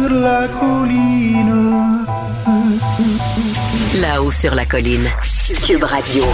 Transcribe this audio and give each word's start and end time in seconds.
sur 0.00 0.14
la 0.14 0.48
colline. 0.48 2.06
Là-haut 4.00 4.30
sur 4.30 4.54
la 4.54 4.64
colline. 4.64 5.08
Cube 5.66 5.84
Radio. 5.84 6.24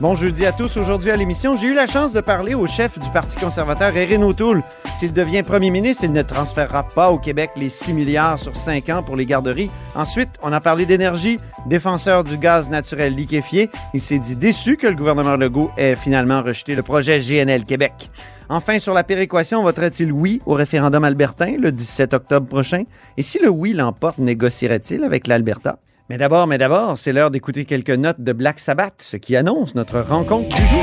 Bon 0.00 0.14
jeudi 0.14 0.46
à 0.46 0.52
tous. 0.52 0.78
Aujourd'hui 0.78 1.10
à 1.10 1.16
l'émission, 1.16 1.58
j'ai 1.58 1.66
eu 1.66 1.74
la 1.74 1.86
chance 1.86 2.14
de 2.14 2.22
parler 2.22 2.54
au 2.54 2.66
chef 2.66 2.98
du 2.98 3.10
Parti 3.10 3.36
conservateur, 3.36 3.94
Erin 3.94 4.22
O'Toole. 4.22 4.62
S'il 4.96 5.12
devient 5.12 5.42
premier 5.42 5.68
ministre, 5.68 6.04
il 6.04 6.12
ne 6.12 6.22
transférera 6.22 6.88
pas 6.88 7.10
au 7.10 7.18
Québec 7.18 7.50
les 7.56 7.68
6 7.68 7.92
milliards 7.92 8.38
sur 8.38 8.56
5 8.56 8.88
ans 8.88 9.02
pour 9.02 9.14
les 9.14 9.26
garderies. 9.26 9.70
Ensuite, 9.94 10.30
on 10.42 10.54
a 10.54 10.60
parlé 10.60 10.86
d'énergie. 10.86 11.38
Défenseur 11.66 12.24
du 12.24 12.38
gaz 12.38 12.70
naturel 12.70 13.14
liquéfié, 13.14 13.68
il 13.92 14.00
s'est 14.00 14.18
dit 14.18 14.36
déçu 14.36 14.78
que 14.78 14.86
le 14.86 14.94
gouvernement 14.94 15.36
Legault 15.36 15.70
ait 15.76 15.96
finalement 15.96 16.42
rejeté 16.42 16.74
le 16.74 16.82
projet 16.82 17.18
GNL 17.18 17.66
Québec. 17.66 18.10
Enfin, 18.48 18.78
sur 18.78 18.94
la 18.94 19.04
péréquation, 19.04 19.62
voterait-il 19.62 20.12
oui 20.12 20.40
au 20.46 20.54
référendum 20.54 21.04
albertain 21.04 21.56
le 21.58 21.72
17 21.72 22.14
octobre 22.14 22.48
prochain? 22.48 22.84
Et 23.18 23.22
si 23.22 23.38
le 23.38 23.50
oui 23.50 23.74
l'emporte, 23.74 24.16
négocierait-il 24.16 25.04
avec 25.04 25.26
l'Alberta? 25.26 25.78
Mais 26.10 26.18
d'abord, 26.18 26.48
mais 26.48 26.58
d'abord, 26.58 26.98
c'est 26.98 27.12
l'heure 27.12 27.30
d'écouter 27.30 27.64
quelques 27.64 27.90
notes 27.90 28.20
de 28.20 28.32
Black 28.32 28.58
Sabbath, 28.58 29.00
ce 29.00 29.16
qui 29.16 29.36
annonce 29.36 29.76
notre 29.76 30.00
rencontre 30.00 30.48
du 30.48 30.66
jour. 30.66 30.80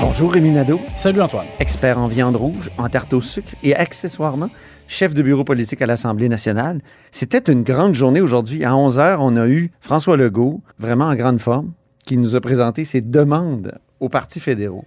Bonjour 0.00 0.32
Rémi 0.32 0.50
Nadeau, 0.50 0.80
Salut 0.96 1.22
Antoine. 1.22 1.46
expert 1.60 1.98
en 2.00 2.08
viande 2.08 2.34
rouge, 2.34 2.68
en 2.78 2.88
tarte 2.88 3.12
au 3.12 3.20
sucre 3.20 3.52
et 3.62 3.76
accessoirement 3.76 4.50
chef 4.88 5.14
de 5.14 5.22
bureau 5.22 5.44
politique 5.44 5.82
à 5.82 5.86
l'Assemblée 5.86 6.28
nationale. 6.28 6.80
C'était 7.12 7.52
une 7.52 7.62
grande 7.62 7.94
journée 7.94 8.20
aujourd'hui. 8.20 8.64
À 8.64 8.74
11 8.74 8.98
h, 8.98 9.16
on 9.20 9.36
a 9.36 9.46
eu 9.46 9.70
François 9.80 10.16
Legault, 10.16 10.60
vraiment 10.80 11.04
en 11.06 11.14
grande 11.14 11.38
forme, 11.38 11.74
qui 12.04 12.16
nous 12.16 12.34
a 12.34 12.40
présenté 12.40 12.84
ses 12.84 13.02
demandes 13.02 13.78
aux 14.00 14.08
partis 14.08 14.40
fédéraux. 14.40 14.84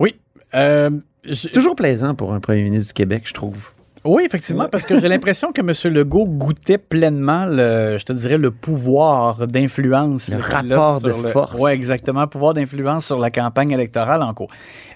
Oui. 0.00 0.16
euh, 0.54 0.88
C'est 1.32 1.52
toujours 1.52 1.74
plaisant 1.76 2.14
pour 2.14 2.32
un 2.34 2.40
premier 2.40 2.62
ministre 2.64 2.88
du 2.88 2.92
Québec, 2.94 3.22
je 3.26 3.32
trouve. 3.32 3.70
oui, 4.04 4.22
effectivement, 4.26 4.68
parce 4.70 4.84
que 4.84 4.98
j'ai 5.00 5.08
l'impression 5.08 5.52
que 5.52 5.60
M. 5.62 5.94
Legault 5.94 6.26
goûtait 6.26 6.76
pleinement, 6.78 7.46
le, 7.46 7.96
je 7.98 8.04
te 8.04 8.12
dirais, 8.12 8.36
le 8.36 8.50
pouvoir 8.50 9.46
d'influence. 9.46 10.28
Le 10.28 10.36
rapport 10.36 11.00
de 11.00 11.08
sur 11.08 11.22
le- 11.22 11.28
force. 11.30 11.58
Ouais, 11.60 11.74
exactement. 11.74 12.26
Pouvoir 12.26 12.52
d'influence 12.54 13.06
sur 13.06 13.18
la 13.18 13.30
campagne 13.30 13.70
électorale 13.70 14.22
en 14.22 14.34
cours. 14.34 14.50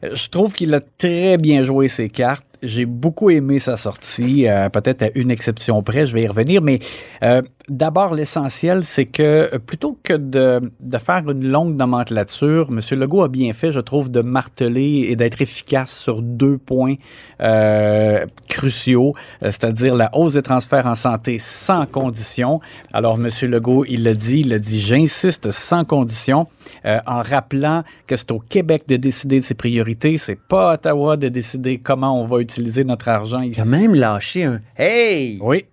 Euh, 0.05 0.11
Je 0.15 0.28
trouve 0.28 0.53
qu'il 0.53 0.75
a 0.75 0.81
très 0.81 1.38
bien 1.38 1.62
joué 1.62 1.88
ses 1.88 2.09
cartes. 2.11 2.44
J'ai 2.63 2.87
beaucoup 2.87 3.31
aimé 3.31 3.61
sa 3.61 3.77
sortie, 3.77 4.49
euh, 4.49 4.69
peut-être 4.69 5.03
à 5.03 5.09
une 5.15 5.31
exception 5.31 5.81
près, 5.85 6.07
je 6.07 6.15
vais 6.15 6.23
y 6.23 6.27
revenir, 6.27 6.61
mais 6.61 6.81
euh, 7.23 7.41
d'abord, 7.69 8.15
l'essentiel, 8.15 8.83
c'est 8.83 9.05
que 9.05 9.57
plutôt 9.59 9.97
que 10.03 10.15
de, 10.15 10.61
faire 10.99 11.31
une 11.31 11.47
longue 11.47 11.77
nomenclature, 11.77 12.69
M. 12.71 12.81
Legault 12.99 13.23
a 13.23 13.29
bien 13.29 13.53
fait, 13.53 13.71
je 13.71 13.79
trouve, 13.79 14.11
de 14.11 14.23
marteler 14.23 15.07
et 15.09 15.15
d'être 15.15 15.41
efficace 15.41 15.93
sur 15.93 16.21
deux 16.21 16.59
points 16.59 16.97
euh, 17.41 18.27
cruciaux, 18.49 19.15
c'est-à-dire 19.41 19.95
la 19.95 20.11
hausse 20.13 20.33
des 20.33 20.43
transferts 20.43 20.87
en 20.87 20.97
santé 20.97 21.39
sans 21.39 21.87
condition. 21.87 22.61
Alors, 22.93 23.21
M. 23.21 23.29
Legault, 23.49 23.85
il 23.89 24.03
l'a 24.03 24.15
dit, 24.15 24.41
il 24.41 24.49
l'a 24.49 24.59
dit, 24.59 24.81
j'insiste, 24.81 25.53
sans 25.53 25.85
condition, 25.85 26.49
en 26.85 27.23
rappelant 27.23 27.85
que 28.07 28.17
c'est 28.17 28.33
au 28.33 28.41
Québec 28.41 28.83
de 28.89 28.97
décider 28.97 29.41
de 29.41 29.45
ses 29.45 29.55
priorités, 29.55 30.19
c'est 30.19 30.39
pas 30.39 30.73
à 30.73 30.75
Ottawa 30.75 31.17
de 31.17 31.29
décider 31.29 31.79
comment 31.79 32.21
on 32.21 32.27
va 32.27 32.41
utiliser 32.41 32.48
notre 32.85 33.09
argent 33.09 33.41
ici. 33.43 33.59
Il 33.59 33.63
a 33.63 33.65
même 33.65 33.95
lâché 33.95 34.45
un 34.45 34.61
Hey! 34.77 35.39
Oui. 35.43 35.65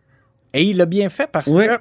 Et 0.53 0.63
il 0.63 0.77
l'a 0.77 0.85
bien 0.85 1.09
fait 1.09 1.27
parce 1.31 1.47
Oui. 1.47 1.65
que. 1.67 1.79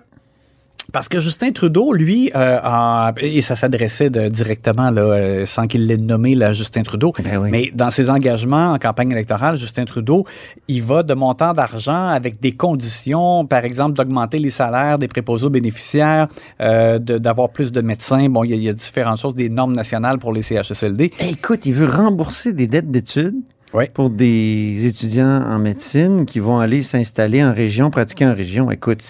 Parce 0.93 1.09
que 1.09 1.19
Justin 1.19 1.51
Trudeau, 1.53 1.95
lui, 1.95 2.31
euh, 2.37 2.61
en- 2.63 3.11
et 3.19 3.41
ça 3.41 3.57
s'adressait 3.57 4.11
directement, 4.11 4.91
là, 4.91 5.01
euh, 5.01 5.47
sans 5.47 5.67
qu'il 5.67 5.87
l'ait 5.87 5.97
nommé, 5.97 6.35
là, 6.35 6.53
Justin 6.53 6.83
Trudeau, 6.83 7.15
Ben 7.25 7.39
oui. 7.39 7.49
mais 7.51 7.71
dans 7.75 7.89
ses 7.89 8.11
engagements 8.11 8.73
en 8.75 8.79
campagne 8.79 9.11
électorale, 9.11 9.57
Justin 9.57 9.87
Trudeau, 9.87 10.25
il 10.69 10.83
va 10.83 11.03
de 11.03 11.15
montant 11.15 11.55
d'argent 11.55 12.09
avec 12.09 12.39
des 12.39 12.53
conditions, 12.53 13.47
par 13.47 13.65
exemple, 13.65 13.95
d'augmenter 13.97 14.37
les 14.37 14.51
salaires 14.51 14.99
des 14.99 15.09
préposés 15.09 15.47
aux 15.47 15.51
bénéficiaires, 15.51 16.29
euh, 16.61 16.99
d'avoir 16.99 17.49
plus 17.49 17.73
de 17.73 17.81
médecins. 17.81 18.29
Bon, 18.29 18.45
il 18.45 18.51
y, 18.51 18.53
a- 18.53 18.57
il 18.57 18.63
y 18.65 18.69
a 18.69 18.75
différentes 18.75 19.19
choses, 19.19 19.35
des 19.35 19.49
normes 19.49 19.75
nationales 19.75 20.19
pour 20.19 20.35
les 20.35 20.43
CHSLD. 20.43 21.13
Écoute, 21.19 21.65
il 21.65 21.73
veut 21.73 21.89
rembourser 21.89 22.53
des 22.53 22.67
dettes 22.67 22.91
d'études 22.91 23.37
Oui. 23.75 23.87
pour 23.93 24.09
des 24.09 24.87
étudiants 24.87 25.43
en 25.51 25.59
médecine 25.59 26.27
qui 26.27 26.39
vont 26.39 26.59
aller 26.61 26.83
s'installer 26.83 27.43
en 27.45 27.53
région, 27.53 27.91
pratiquer 27.91 28.27
en 28.27 28.35
région. 28.35 28.71
Écoute, 28.71 29.03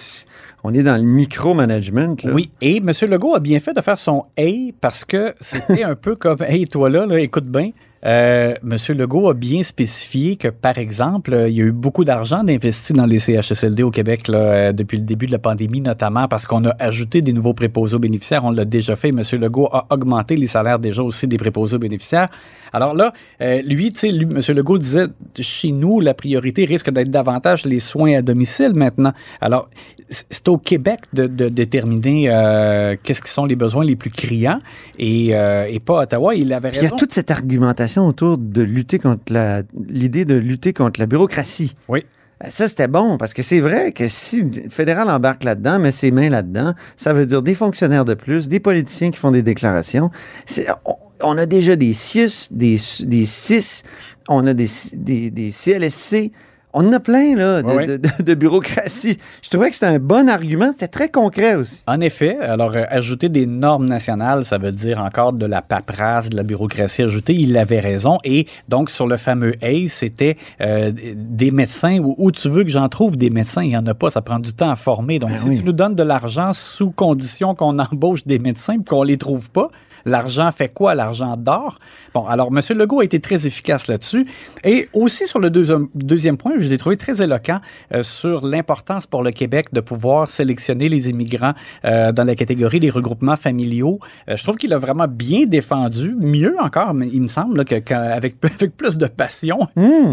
on 0.65 0.73
est 0.73 0.83
dans 0.83 0.97
le 0.97 1.03
micromanagement. 1.03 2.17
là. 2.25 2.33
Oui, 2.33 2.51
et 2.63 2.79
M. 2.79 2.91
Legault 3.09 3.35
a 3.35 3.41
bien 3.41 3.61
fait 3.61 3.75
de 3.75 3.81
faire 3.83 3.99
son 3.99 4.25
Hey 4.37 4.73
parce 4.81 5.05
que 5.05 5.35
c'était 5.41 5.83
un 5.85 5.95
peu 5.95 6.17
comme 6.17 6.39
Hey, 6.41 6.67
toi 6.67 6.89
là, 6.89 7.05
là, 7.07 7.21
écoute 7.21 7.45
bien. 7.47 7.71
Euh, 8.07 8.55
M. 8.63 8.77
Legault 8.97 9.31
a 9.31 9.35
bien 9.35 9.63
spécifié 9.63 10.37
que, 10.37 10.49
par 10.49 10.79
exemple, 10.79 11.47
il 11.49 11.55
y 11.55 11.63
a 11.63 11.65
eu 11.65 11.73
beaucoup 11.73 12.05
d'argent 12.05 12.43
d'investi 12.45 12.93
dans 12.93 13.07
les 13.07 13.19
CHSLD 13.19 13.83
au 13.83 13.91
Québec 13.91 14.29
là, 14.29 14.39
euh, 14.39 14.73
depuis 14.73 14.99
le 14.99 15.05
début 15.05 15.27
de 15.27 15.33
la 15.33 15.39
pandémie, 15.39 15.81
notamment 15.81 16.29
parce 16.29 16.47
qu'on 16.47 16.65
a 16.67 16.75
ajouté 16.79 17.21
des 17.23 17.33
nouveaux 17.33 17.55
préposés 17.55 17.97
aux 17.97 18.01
bénéficiaires. 18.01 18.45
On 18.45 18.51
l'a 18.51 18.65
déjà 18.65 18.97
fait. 18.97 19.09
M. 19.09 19.23
Legault 19.33 19.69
a 19.73 19.87
augmenté 19.91 20.37
les 20.37 20.47
salaires 20.47 20.79
déjà 20.79 21.03
aussi 21.03 21.27
des 21.27 21.39
préposés 21.39 21.77
aux 21.77 21.81
bénéficiaires. 21.81 22.29
Alors 22.73 22.95
là, 22.95 23.13
euh, 23.41 23.63
lui, 23.63 23.93
tu 23.93 24.01
sais, 24.01 24.09
M. 24.09 24.41
Legault 24.49 24.79
disait, 24.79 25.07
chez 25.39 25.71
nous, 25.71 26.01
la 26.01 26.13
priorité 26.13 26.65
risque 26.65 26.91
d'être 26.91 27.11
davantage 27.11 27.65
les 27.65 27.81
soins 27.81 28.19
à 28.19 28.23
domicile 28.23 28.73
maintenant. 28.75 29.13
Alors, 29.41 29.69
c'est 30.09 30.49
au 30.49 30.59
Québec 30.59 31.01
de, 31.13 31.27
de 31.27 31.49
déterminer 31.49 32.29
euh, 32.31 32.97
qu'est-ce 33.03 33.23
qui 33.23 33.31
sont 33.31 33.47
les 33.47 33.57
besoins 33.57 33.85
les 33.85 33.97
plus 33.97 34.11
criants 34.11 34.61
et, 34.99 35.31
euh, 35.33 35.67
et 35.69 35.81
pas 35.81 36.01
à 36.01 36.03
Ottawa. 36.03 36.35
Il 36.35 36.53
avait 36.53 36.71
Puis 36.71 36.81
il 36.81 36.83
y 36.83 36.87
a 36.87 36.91
raison. 36.91 36.97
toute 36.97 37.13
cette 37.13 37.31
argumentation 37.31 37.94
autour 38.03 38.39
de 38.39 38.63
lutter 38.63 38.99
contre 38.99 39.33
la 39.33 39.63
l'idée 39.89 40.25
de 40.25 40.35
lutter 40.35 40.73
contre 40.73 41.01
la 41.01 41.07
bureaucratie. 41.07 41.75
Oui. 41.89 42.05
Euh, 42.43 42.47
Ça, 42.51 42.69
c'était 42.69 42.89
bon, 42.89 43.17
parce 43.17 43.33
que 43.33 43.43
c'est 43.43 43.61
vrai 43.61 43.93
que 43.93 44.09
si 44.09 44.43
le 44.43 44.69
fédéral 44.69 45.09
embarque 45.09 45.45
là-dedans, 45.45 45.79
met 45.79 45.93
ses 45.93 46.11
mains 46.11 46.29
là-dedans, 46.29 46.75
ça 46.97 47.13
veut 47.13 47.27
dire 47.27 47.43
des 47.43 47.55
fonctionnaires 47.55 48.05
de 48.05 48.15
plus, 48.15 48.49
des 48.49 48.61
politiciens 48.61 49.11
qui 49.11 49.19
font 49.19 49.31
des 49.31 49.43
déclarations. 49.43 50.11
On, 50.85 50.97
on 51.23 51.39
a 51.39 51.47
déjà 51.47 51.77
des 51.77 51.93
CIUS, 51.93 52.49
des, 52.51 52.77
des 53.01 53.25
CIS, 53.25 53.83
on 54.29 54.47
a 54.47 54.55
des, 54.55 54.67
des, 54.95 55.31
des 55.31 55.51
CLSC. 55.51 56.33
On 56.77 56.89
en 56.89 56.93
a 56.93 56.99
plein, 57.01 57.37
là, 57.37 57.63
de, 57.63 57.69
Oui, 57.69 57.75
oui. 57.79 57.87
de- 57.87 57.97
de- 57.99 58.23
de 58.25 58.35
bureaucratie. 58.35 59.17
Je 59.43 59.49
trouvais 59.49 59.69
que 59.69 59.75
c'était 59.75 59.87
un 59.87 59.99
bon 60.01 60.29
argument. 60.29 60.73
C'était 60.73 60.89
très 60.89 61.09
concret 61.09 61.55
aussi. 61.55 61.83
En 61.87 62.01
effet, 62.01 62.37
alors 62.41 62.73
euh, 62.75 62.83
ajouter 62.89 63.29
des 63.29 63.47
normes 63.47 63.87
nationales, 63.87 64.45
ça 64.45 64.59
veut 64.59 64.73
dire 64.73 64.99
encore 64.99 65.33
de 65.33 65.47
la 65.47 65.63
paperasse, 65.63 66.31
de 66.31 66.37
la 66.37 66.43
bureaucratie 66.43 67.03
ajoutée. 67.03 67.35
Il 67.35 67.57
avait 67.57 67.79
raison. 67.81 68.19
Et 68.25 68.47
donc, 68.69 68.91
sur 68.91 69.07
le 69.07 69.17
fameux 69.17 69.55
ACE, 69.63 69.93
c'était 69.93 70.37
euh, 70.61 70.91
des 71.17 71.51
médecins. 71.53 71.99
Où, 72.01 72.17
où 72.19 72.33
tu 72.33 72.49
veux 72.49 72.65
que 72.65 72.71
j'en 72.71 72.89
trouve 72.89 73.17
des 73.17 73.31
médecins? 73.31 73.63
Il 73.63 73.69
n'y 73.69 73.77
en 73.77 73.87
a 73.87 73.95
pas. 73.95 74.11
Ça 74.11 74.21
prend 74.21 74.41
du 74.41 74.53
temps 74.53 74.71
à 74.71 74.77
former. 74.77 75.21
Donc, 75.21 75.31
Ben 75.31 75.37
si 75.37 75.49
oui. 75.51 75.59
tu 75.59 75.65
nous 75.65 75.73
donnes 75.73 75.95
de 75.95 76.03
l'argent 76.03 76.53
sous 76.53 76.91
condition 76.91 77.55
qu'on 77.55 77.79
embauche 77.79 78.27
des 78.27 78.41
médecins 78.41 78.75
et 78.81 78.85
qu'on 78.85 79.05
les 79.05 79.17
trouve 79.17 79.49
pas, 79.51 79.69
L'argent 80.07 80.51
fait 80.53 80.73
quoi? 80.73 80.95
L'argent 80.95 81.37
dort. 81.37 81.79
Bon, 82.15 82.27
alors, 82.27 82.49
M. 82.55 82.61
Legault 82.79 83.01
a 83.01 83.05
été 83.05 83.21
très 83.21 83.47
efficace 83.47 83.89
là-dessus. 83.89 84.27
Et 84.65 84.89
aussi 84.93 85.27
sur 85.27 85.39
le 85.41 85.51
deuxième, 85.51 85.89
deuxième 85.95 86.37
point, 86.37 86.53
je 86.59 86.69
l'ai 86.69 86.79
trouvé 86.79 86.97
très 86.97 87.23
éloquent 87.23 87.61
euh, 87.93 88.03
sur 88.03 88.45
l'importance 88.47 89.07
pour 89.07 89.23
le 89.23 89.31
Québec 89.31 89.67
de 89.73 89.81
pouvoir 89.81 90.29
sélectionner 90.29 90.89
les 90.89 91.09
immigrants 91.11 91.55
euh, 91.85 92.13
dans 92.13 92.25
la 92.25 92.35
catégorie 92.35 92.81
des 92.81 92.91
regroupements 92.91 93.37
familiaux. 93.37 93.99
Euh, 94.29 94.37
je 94.37 94.43
trouve 94.43 94.57
qu'il 94.57 94.73
a 94.73 94.79
vraiment 94.79 95.07
bien 95.09 95.47
défendu, 95.47 96.15
mieux 96.19 96.55
encore, 96.61 96.95
mais 96.95 97.09
il 97.13 97.23
me 97.23 97.29
semble, 97.29 97.57
là, 97.59 97.65
que, 97.65 97.93
avec 97.95 98.37
plus 98.41 98.99
de 98.99 99.07
passion 99.07 99.59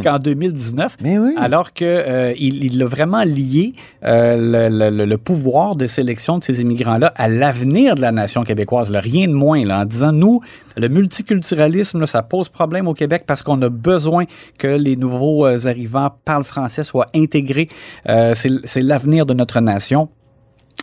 qu'en 0.04 0.20
2019. 0.20 0.98
Mais 1.02 1.18
oui. 1.20 1.34
Alors 1.38 1.74
que 1.74 1.86
euh, 1.86 2.34
il, 2.40 2.64
il 2.66 2.82
a 2.82 2.86
vraiment 2.88 3.24
lié 3.24 3.74
le, 4.04 4.70
le- 4.70 5.06
le 5.06 5.18
pouvoir 5.18 5.76
de 5.76 5.88
sélection 5.88 6.38
de 6.38 6.44
ces 6.44 6.62
immigrants-là 6.62 7.12
à 7.16 7.28
l'avenir 7.28 7.96
de 7.96 8.02
la 8.02 8.12
nation 8.12 8.44
québécoise. 8.44 8.90
là. 8.92 9.00
rien 9.00 9.28
de 9.28 9.34
moins, 9.34 9.64
là, 9.66 9.81
en 9.82 9.86
disant, 9.86 10.12
nous, 10.12 10.42
le 10.78 10.88
multiculturalisme, 10.88 12.06
ça 12.06 12.22
pose 12.24 12.50
problème 12.50 12.88
au 12.88 12.94
Québec 12.94 13.24
parce 13.26 13.44
qu'on 13.44 13.62
a 13.62 13.70
besoin 13.70 14.26
que 14.58 14.68
les 14.68 14.96
nouveaux 14.96 15.46
euh, 15.46 15.68
arrivants 15.68 16.12
parlent 16.24 16.44
français, 16.44 16.84
soient 16.84 17.08
intégrés. 17.16 17.68
Euh, 18.10 18.34
c'est 18.36 18.82
l'avenir 18.82 19.26
de 19.26 19.34
notre 19.34 19.60
nation. 19.60 20.10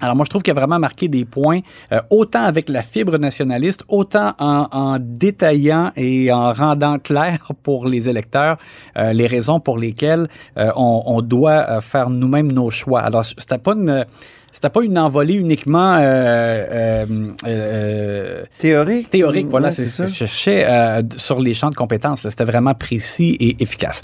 Alors 0.00 0.14
moi, 0.14 0.24
je 0.24 0.30
trouve 0.30 0.42
qu'il 0.42 0.52
a 0.52 0.54
vraiment 0.54 0.78
marqué 0.78 1.08
des 1.08 1.24
points, 1.24 1.60
euh, 1.92 2.00
autant 2.10 2.44
avec 2.44 2.68
la 2.68 2.82
fibre 2.82 3.18
nationaliste, 3.18 3.82
autant 3.88 4.34
en, 4.38 4.96
détaillant 5.00 5.90
et 5.96 6.30
en 6.30 6.52
rendant 6.52 6.98
clair 6.98 7.50
pour 7.62 7.88
les 7.88 8.08
électeurs 8.08 8.58
les 8.96 9.26
raisons 9.26 9.60
pour 9.60 9.78
lesquelles 9.78 10.28
on, 10.56 11.20
doit 11.22 11.80
faire 11.80 12.10
nous-mêmes 12.10 12.52
nos 12.52 12.70
choix. 12.70 13.00
Alors, 13.00 13.24
c'était 13.24 13.58
pas 13.58 13.72
une... 13.72 14.04
C'était 14.58 14.70
pas 14.70 14.82
une 14.82 14.98
envolée 14.98 15.34
uniquement 15.34 15.94
euh, 15.94 16.00
euh, 16.02 17.06
euh, 17.46 18.42
Théorique? 18.58 19.08
théorique, 19.08 19.46
voilà, 19.48 19.68
Ouais, 19.68 19.72
c'est 19.72 19.86
ce 19.86 20.02
que 20.02 20.08
je 20.08 20.14
cherchais 20.14 20.66
euh, 20.68 21.00
sur 21.14 21.38
les 21.38 21.54
champs 21.54 21.70
de 21.70 21.76
compétences. 21.76 22.28
C'était 22.28 22.42
vraiment 22.42 22.74
précis 22.74 23.36
et 23.38 23.62
efficace. 23.62 24.00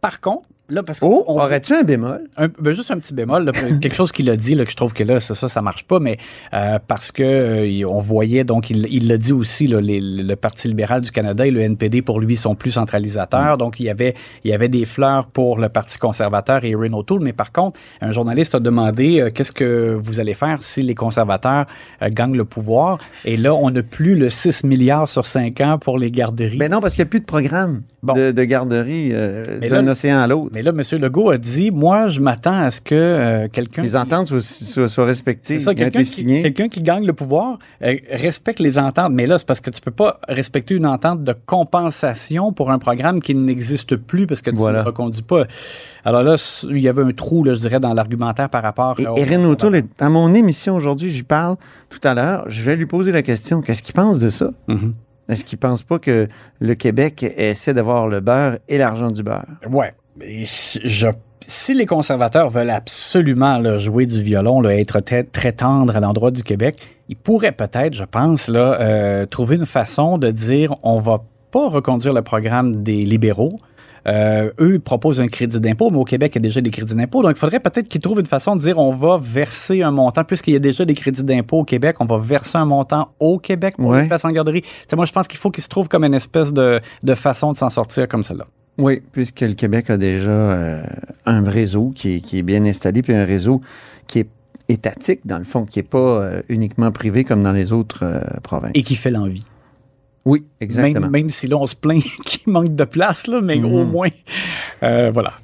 Par 0.00 0.22
contre, 0.22 0.46
là, 0.68 0.82
parce 0.82 1.00
que 1.00 1.04
Oh, 1.04 1.24
on- 1.26 1.34
aurais-tu 1.38 1.74
un 1.74 1.82
bémol? 1.82 2.22
un- 2.36 2.48
ben, 2.48 2.72
juste 2.72 2.90
un 2.90 2.98
petit 2.98 3.12
bémol, 3.14 3.44
là, 3.44 3.52
quelque 3.80 3.94
chose 3.94 4.12
qu'il 4.12 4.28
a 4.30 4.36
dit, 4.36 4.54
là, 4.54 4.64
que 4.64 4.70
je 4.70 4.76
trouve 4.76 4.92
que 4.92 5.04
là, 5.04 5.20
ça, 5.20 5.34
ça, 5.34 5.48
ça 5.48 5.60
marche 5.62 5.84
pas, 5.84 6.00
mais 6.00 6.16
euh, 6.54 6.78
parce 6.86 7.12
que 7.12 7.22
euh, 7.22 7.86
on 7.88 7.98
voyait, 7.98 8.44
donc 8.44 8.70
il 8.70 8.86
il 8.90 9.08
l'a 9.08 9.16
dit 9.18 9.32
aussi, 9.32 9.66
là, 9.66 9.80
les- 9.80 10.00
le 10.00 10.36
Parti 10.36 10.68
libéral 10.68 11.00
du 11.02 11.10
Canada 11.10 11.46
et 11.46 11.50
le 11.50 11.60
NPD, 11.60 12.02
pour 12.02 12.20
lui, 12.20 12.36
sont 12.36 12.54
plus 12.54 12.70
centralisateurs. 12.72 13.58
Donc, 13.58 13.80
il 13.80 13.84
y 13.86 13.90
avait 13.90 14.14
il 14.44 14.50
y 14.50 14.54
avait 14.54 14.68
des 14.68 14.84
fleurs 14.84 15.26
pour 15.26 15.58
le 15.58 15.68
Parti 15.68 15.98
conservateur 15.98 16.64
et 16.64 16.70
Erin 16.70 16.92
O'Toole, 16.92 17.20
mais 17.22 17.32
par 17.32 17.52
contre, 17.52 17.78
un 18.00 18.12
journaliste 18.12 18.54
a 18.54 18.60
demandé 18.60 19.20
euh, 19.20 19.30
qu'est-ce 19.30 19.52
que 19.52 19.94
vous 20.02 20.20
allez 20.20 20.34
faire 20.34 20.62
si 20.62 20.82
les 20.82 20.94
conservateurs 20.94 21.66
euh, 22.02 22.08
gagnent 22.10 22.36
le 22.36 22.44
pouvoir? 22.44 22.98
Et 23.24 23.36
là, 23.36 23.54
on 23.54 23.70
n'a 23.70 23.82
plus 23.82 24.14
le 24.16 24.30
6 24.30 24.64
milliards 24.64 25.08
sur 25.08 25.26
5 25.26 25.60
ans 25.60 25.78
pour 25.78 25.98
les 25.98 26.10
garderies. 26.10 26.56
Ben 26.58 26.70
non, 26.70 26.80
parce 26.80 26.94
qu'il 26.94 27.02
n'y 27.04 27.08
a 27.08 27.10
plus 27.10 27.20
de 27.20 27.24
programme 27.26 27.82
Bon. 28.02 28.12
de, 28.14 28.30
de 28.32 28.44
garderie 28.44 29.10
euh, 29.12 29.42
Mais 29.60 29.68
d'un 29.68 29.86
océan 29.88 30.18
à 30.18 30.26
l'autre. 30.26 30.50
Mais 30.54 30.62
là, 30.62 30.70
M. 30.70 30.80
Legault 31.00 31.30
a 31.30 31.38
dit, 31.38 31.70
moi, 31.70 32.08
je 32.08 32.20
m'attends 32.20 32.56
à 32.58 32.70
ce 32.70 32.80
que 32.80 32.94
euh, 32.94 33.48
quelqu'un... 33.52 33.82
Les 33.82 33.96
ententes 33.96 34.28
soient, 34.28 34.40
soient- 34.40 34.88
soient 34.88 35.04
respectées. 35.04 35.58
C'est 35.58 35.64
ça, 35.64 35.74
quelqu'un 35.74 36.02
qui, 36.02 36.24
quelqu'un 36.24 36.68
qui 36.68 36.82
gagne 36.82 37.04
le 37.06 37.12
pouvoir 37.12 37.58
euh, 37.82 37.96
respecte 38.10 38.60
les 38.60 38.78
ententes. 38.78 39.12
Mais 39.12 39.26
là, 39.26 39.38
c'est 39.38 39.46
parce 39.46 39.60
que 39.60 39.70
tu 39.70 39.80
peux 39.80 39.90
pas 39.90 40.20
respecter 40.28 40.74
une 40.74 40.86
entente 40.86 41.24
de 41.24 41.34
compensation 41.46 42.52
pour 42.52 42.70
un 42.70 42.78
programme 42.78 43.20
qui 43.20 43.34
n'existe 43.34 43.96
plus 43.96 44.26
parce 44.26 44.40
que 44.42 44.50
tu 44.50 44.56
Voilà. 44.56 44.78
ne 44.78 44.84
le 44.84 44.88
reconduis 44.88 45.22
pas. 45.22 45.44
Alors 46.04 46.22
là, 46.22 46.36
il 46.68 46.78
y 46.78 46.88
avait 46.88 47.02
un 47.02 47.10
trou, 47.12 47.44
là, 47.44 47.54
je 47.54 47.60
dirais, 47.60 47.80
dans 47.80 47.92
l'argumentaire 47.94 48.48
par 48.48 48.62
rapport 48.62 48.98
Et 48.98 49.04
Erin 49.20 49.44
O'Toole 49.44 49.82
à 49.98 50.08
mon 50.08 50.32
émission 50.34 50.76
aujourd'hui, 50.76 51.10
j'y 51.12 51.22
parle 51.24 51.56
tout 51.90 52.00
à 52.06 52.14
l'heure. 52.14 52.44
Je 52.48 52.62
vais 52.62 52.76
lui 52.76 52.86
poser 52.86 53.10
la 53.12 53.22
question 53.22 53.60
qu'est-ce 53.62 53.82
qu'il 53.82 53.94
pense 53.94 54.18
de 54.18 54.30
ça? 54.30 54.50
Mhm. 54.68 54.94
Est-ce 55.28 55.44
qu'il 55.44 55.56
pense 55.58 55.82
pas 55.82 55.98
que 55.98 56.28
le 56.60 56.74
Québec 56.74 57.24
essaie 57.38 57.72
d'avoir 57.72 58.08
le 58.08 58.20
beurre 58.20 58.58
et 58.68 58.76
l'argent 58.76 59.10
du 59.10 59.22
beurre? 59.22 59.46
Ouais. 59.70 59.92
Si, 60.44 60.80
je- 60.84 61.08
si 61.46 61.74
les 61.74 61.86
conservateurs 61.86 62.48
veulent 62.48 62.70
absolument 62.70 63.58
là, 63.58 63.78
jouer 63.78 64.06
du 64.06 64.22
violon, 64.22 64.60
là, 64.60 64.74
être 64.78 65.00
très, 65.00 65.24
très 65.24 65.52
tendre 65.52 65.96
à 65.96 66.00
l'endroit 66.00 66.30
du 66.30 66.42
Québec, 66.42 66.76
ils 67.08 67.16
pourraient 67.16 67.52
peut-être, 67.52 67.94
je 67.94 68.04
pense, 68.04 68.48
là, 68.48 68.80
euh, 68.80 69.26
trouver 69.26 69.56
une 69.56 69.66
façon 69.66 70.16
de 70.18 70.30
dire 70.30 70.74
on 70.82 70.98
va 70.98 71.22
pas 71.50 71.68
reconduire 71.68 72.12
le 72.14 72.22
programme 72.22 72.82
des 72.82 73.02
libéraux. 73.02 73.58
Euh, 74.06 74.50
eux 74.60 74.74
ils 74.74 74.80
proposent 74.80 75.18
un 75.20 75.28
crédit 75.28 75.60
d'impôt, 75.60 75.90
mais 75.90 75.96
au 75.98 76.04
Québec, 76.04 76.32
il 76.34 76.36
y 76.36 76.38
a 76.38 76.42
déjà 76.42 76.60
des 76.60 76.70
crédits 76.70 76.94
d'impôt. 76.94 77.22
Donc, 77.22 77.32
il 77.32 77.38
faudrait 77.38 77.60
peut-être 77.60 77.88
qu'ils 77.88 78.02
trouvent 78.02 78.20
une 78.20 78.26
façon 78.26 78.54
de 78.54 78.60
dire 78.60 78.78
on 78.78 78.90
va 78.90 79.18
verser 79.20 79.82
un 79.82 79.90
montant, 79.90 80.24
puisqu'il 80.24 80.52
y 80.52 80.56
a 80.56 80.60
déjà 80.60 80.84
des 80.84 80.92
crédits 80.94 81.24
d'impôt 81.24 81.60
au 81.60 81.64
Québec, 81.64 81.96
on 82.00 82.04
va 82.04 82.18
verser 82.18 82.58
un 82.58 82.66
montant 82.66 83.08
au 83.18 83.38
Québec 83.38 83.76
pour 83.78 83.86
Ouais. 83.90 84.02
les 84.02 84.08
places 84.08 84.24
en 84.26 84.30
garderie. 84.30 84.62
Moi, 84.94 85.06
je 85.06 85.12
pense 85.12 85.26
qu'il 85.26 85.38
faut 85.38 85.50
qu'ils 85.50 85.64
se 85.64 85.68
trouvent 85.70 85.88
comme 85.88 86.04
une 86.04 86.12
espèce 86.14 86.52
de, 86.52 86.80
de 87.02 87.14
façon 87.14 87.52
de 87.52 87.56
s'en 87.56 87.70
sortir 87.70 88.06
comme 88.06 88.22
celle-là. 88.22 88.46
Oui, 88.78 89.00
puisque 89.12 89.40
le 89.42 89.54
Québec 89.54 89.88
a 89.90 89.96
déjà 89.96 90.30
euh, 90.30 90.82
un 91.26 91.48
réseau 91.48 91.90
qui 91.94 92.16
est, 92.16 92.20
qui 92.20 92.38
est 92.38 92.42
bien 92.42 92.64
installé, 92.64 93.02
puis 93.02 93.14
un 93.14 93.24
réseau 93.24 93.60
qui 94.06 94.20
est 94.20 94.28
étatique, 94.68 95.20
dans 95.24 95.38
le 95.38 95.44
fond, 95.44 95.64
qui 95.64 95.78
n'est 95.78 95.84
pas 95.84 95.98
euh, 95.98 96.42
uniquement 96.48 96.90
privé 96.90 97.22
comme 97.24 97.42
dans 97.42 97.52
les 97.52 97.72
autres 97.72 98.00
euh, 98.04 98.20
provinces. 98.42 98.72
Et 98.74 98.82
qui 98.82 98.96
fait 98.96 99.10
l'envie. 99.10 99.44
oui, 100.24 100.44
exactement. 100.60 101.02
Même, 101.02 101.10
même 101.24 101.30
si 101.30 101.46
là, 101.46 101.56
on 101.58 101.66
se 101.66 101.76
plaint 101.76 102.02
qu'il 102.24 102.52
manque 102.52 102.74
de 102.74 102.84
place, 102.84 103.26
là, 103.28 103.40
mais 103.42 103.62
au 103.62 103.84
Mhm. 103.84 103.90
moins, 103.90 104.08
voilà. 104.80 105.34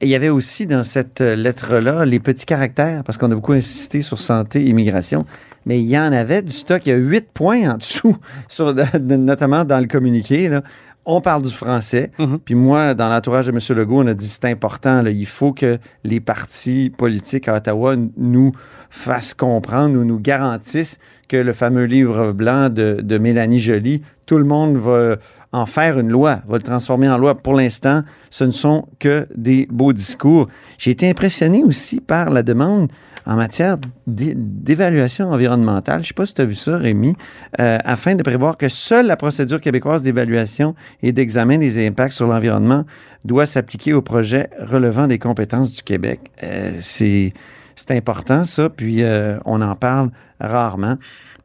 Et 0.00 0.06
il 0.06 0.08
y 0.08 0.14
avait 0.14 0.30
aussi 0.30 0.66
dans 0.66 0.82
cette 0.82 1.20
euh, 1.20 1.36
lettre-là 1.36 2.06
les 2.06 2.20
petits 2.20 2.46
caractères, 2.46 3.04
parce 3.04 3.18
qu'on 3.18 3.30
a 3.30 3.34
beaucoup 3.34 3.52
insisté 3.52 4.00
sur 4.00 4.18
santé, 4.18 4.64
immigration, 4.64 5.26
mais 5.66 5.78
il 5.78 5.86
y 5.86 5.98
en 5.98 6.10
avait 6.12 6.40
du 6.40 6.52
stock. 6.52 6.86
Il 6.86 6.88
y 6.88 6.92
a 6.92 6.96
huit 6.96 7.28
points 7.32 7.70
en 7.70 7.76
dessous, 7.76 8.16
sur, 8.48 8.74
notamment 8.98 9.64
dans 9.64 9.78
le 9.78 9.86
communiqué. 9.86 10.48
là. 10.48 10.62
On 11.06 11.20
parle 11.20 11.42
du 11.42 11.50
français. 11.50 12.10
Mhm. 12.18 12.38
Puis 12.44 12.54
moi, 12.54 12.94
dans 12.94 13.08
l'entourage 13.08 13.46
de 13.46 13.52
M. 13.52 13.58
Legault, 13.76 14.02
on 14.02 14.06
a 14.06 14.14
dit 14.14 14.26
c'est 14.28 14.44
important. 14.46 15.02
là, 15.02 15.10
il 15.10 15.26
faut 15.26 15.52
que 15.52 15.78
les 16.04 16.20
partis 16.20 16.90
politiques 16.96 17.48
à 17.48 17.56
Ottawa 17.56 17.96
nous 18.16 18.52
fassent 18.90 19.34
comprendre 19.34 19.98
ou 19.98 20.04
nous 20.04 20.20
garantissent 20.20 20.98
que 21.28 21.36
le 21.36 21.52
fameux 21.52 21.84
livre 21.84 22.32
blanc 22.32 22.68
de, 22.68 23.00
de 23.02 23.18
Mélanie 23.18 23.60
Joly, 23.60 24.02
tout 24.26 24.38
le 24.38 24.44
monde 24.44 24.76
va 24.76 25.16
en 25.52 25.66
faire 25.66 25.98
une 25.98 26.10
loi, 26.10 26.42
va 26.48 26.56
le 26.58 26.62
transformer 26.62 27.08
en 27.08 27.18
loi. 27.18 27.34
Pour 27.34 27.54
l'instant, 27.54 28.02
ce 28.30 28.44
ne 28.44 28.52
sont 28.52 28.86
que 28.98 29.26
des 29.34 29.66
beaux 29.70 29.92
discours. 29.92 30.48
J'ai 30.78 30.92
été 30.92 31.08
impressionné 31.10 31.64
aussi 31.64 32.00
par 32.00 32.30
la 32.30 32.42
demande 32.42 32.90
en 33.26 33.36
matière 33.36 33.76
d'é- 34.06 34.34
d'évaluation 34.36 35.30
environnementale. 35.30 35.96
Je 35.96 36.00
ne 36.00 36.06
sais 36.06 36.14
pas 36.14 36.26
si 36.26 36.34
tu 36.34 36.40
as 36.40 36.44
vu 36.44 36.54
ça, 36.54 36.78
Rémi, 36.78 37.16
euh, 37.60 37.78
afin 37.84 38.14
de 38.14 38.22
prévoir 38.22 38.56
que 38.56 38.68
seule 38.68 39.06
la 39.06 39.16
procédure 39.16 39.60
québécoise 39.60 40.02
d'évaluation 40.02 40.74
et 41.02 41.12
d'examen 41.12 41.58
des 41.58 41.86
impacts 41.86 42.12
sur 42.14 42.26
l'environnement 42.28 42.84
doit 43.24 43.46
s'appliquer 43.46 43.92
aux 43.92 44.02
projets 44.02 44.48
relevant 44.58 45.06
des 45.06 45.18
compétences 45.18 45.74
du 45.74 45.82
Québec. 45.82 46.20
Euh, 46.44 46.70
C'est 46.80 47.32
c'est 47.76 47.92
important, 47.96 48.44
ça, 48.44 48.68
puis 48.68 49.02
euh, 49.02 49.38
on 49.46 49.62
en 49.62 49.74
parle 49.74 50.10
rarement. 50.38 50.96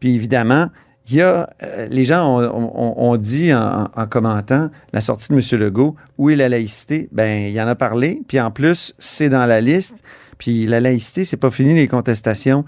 Puis 0.02 0.16
évidemment, 0.16 0.68
il 1.10 1.16
y 1.16 1.22
a, 1.22 1.50
euh, 1.63 1.88
les 1.90 2.06
gens 2.06 2.40
ont, 2.40 2.74
ont- 2.76 3.12
ont 3.12 3.18
dit 3.18 3.54
en, 3.54 3.90
en 3.95 4.07
commentant 4.07 4.69
la 4.94 5.02
sortie 5.02 5.30
de 5.30 5.35
M. 5.35 5.59
Legault, 5.59 5.95
où 6.18 6.30
est 6.30 6.35
la 6.35 6.50
laïcité? 6.50 7.09
Ben, 7.12 7.47
il 7.50 7.62
en 7.62 7.68
a 7.68 7.76
parlé, 7.76 8.21
puis 8.28 8.40
en 8.40 8.52
plus, 8.52 8.94
c'est 8.97 9.30
dans 9.30 9.45
la 9.45 9.62
liste. 9.62 10.04
Puis 10.38 10.66
la 10.66 10.80
laïcité, 10.81 11.24
c'est 11.26 11.38
pas 11.38 11.52
fini 11.52 11.74
les 11.74 11.88
contestations. 11.88 12.66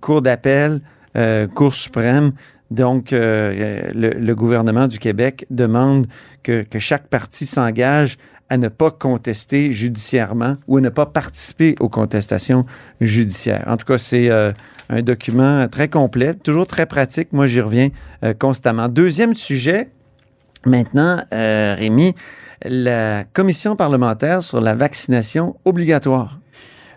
Cour 0.00 0.22
d'appel, 0.22 0.80
euh, 1.16 1.46
suprême. 1.70 2.32
Donc, 2.70 3.12
euh, 3.14 3.90
le, 3.94 4.10
le 4.10 4.34
gouvernement 4.34 4.88
du 4.88 4.98
Québec 4.98 5.46
demande 5.48 6.06
que, 6.42 6.62
que 6.62 6.78
chaque 6.78 7.06
parti 7.06 7.46
s'engage 7.46 8.18
à 8.50 8.58
ne 8.58 8.68
pas 8.68 8.90
contester 8.90 9.72
judiciairement 9.72 10.56
ou 10.66 10.76
à 10.76 10.80
ne 10.80 10.88
pas 10.90 11.06
participer 11.06 11.76
aux 11.80 11.88
contestations 11.88 12.66
judiciaires. 13.00 13.64
En 13.66 13.76
tout 13.76 13.86
cas, 13.86 13.98
c'est 13.98 14.30
euh, 14.30 14.52
un 14.88 15.02
document 15.02 15.68
très 15.68 15.88
complet, 15.88 16.34
toujours 16.34 16.66
très 16.66 16.86
pratique. 16.86 17.28
Moi, 17.32 17.46
j'y 17.46 17.60
reviens 17.60 17.88
euh, 18.24 18.34
constamment. 18.34 18.88
Deuxième 18.88 19.34
sujet, 19.34 19.90
maintenant, 20.64 21.22
euh, 21.32 21.74
Rémi, 21.78 22.14
la 22.64 23.24
commission 23.24 23.76
parlementaire 23.76 24.42
sur 24.42 24.60
la 24.60 24.74
vaccination 24.74 25.56
obligatoire. 25.64 26.38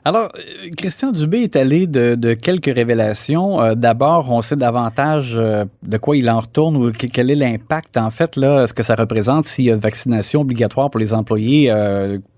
Alors, 0.03 0.31
euh, 0.36 0.69
Christian 0.77 1.12
Dubé 1.12 1.39
est 1.41 1.55
allé 1.55 1.86
de, 1.86 2.33
quelques 2.33 2.74
révélations. 2.74 3.75
D'abord, 3.75 4.31
on 4.31 4.41
sait 4.41 4.55
davantage 4.55 5.36
de 5.36 5.98
quoi 5.98 6.17
il 6.17 6.27
en 6.29 6.39
retourne 6.39 6.75
ou 6.77 6.91
que- 6.91 7.05
quel 7.05 7.29
est 7.29 7.36
l'impact, 7.36 7.98
en 7.98 8.10
fait, 8.10 8.36
là, 8.36 8.65
ce 8.65 8.74
que 8.74 8.81
ça 8.81 8.95
représente 8.95 9.45
s'il 9.45 9.65
y 9.65 9.71
a 9.71 9.75
vaccination 9.75 10.41
obligatoire 10.41 10.89
pour 10.89 11.00
les 11.00 11.13
employés 11.13 11.71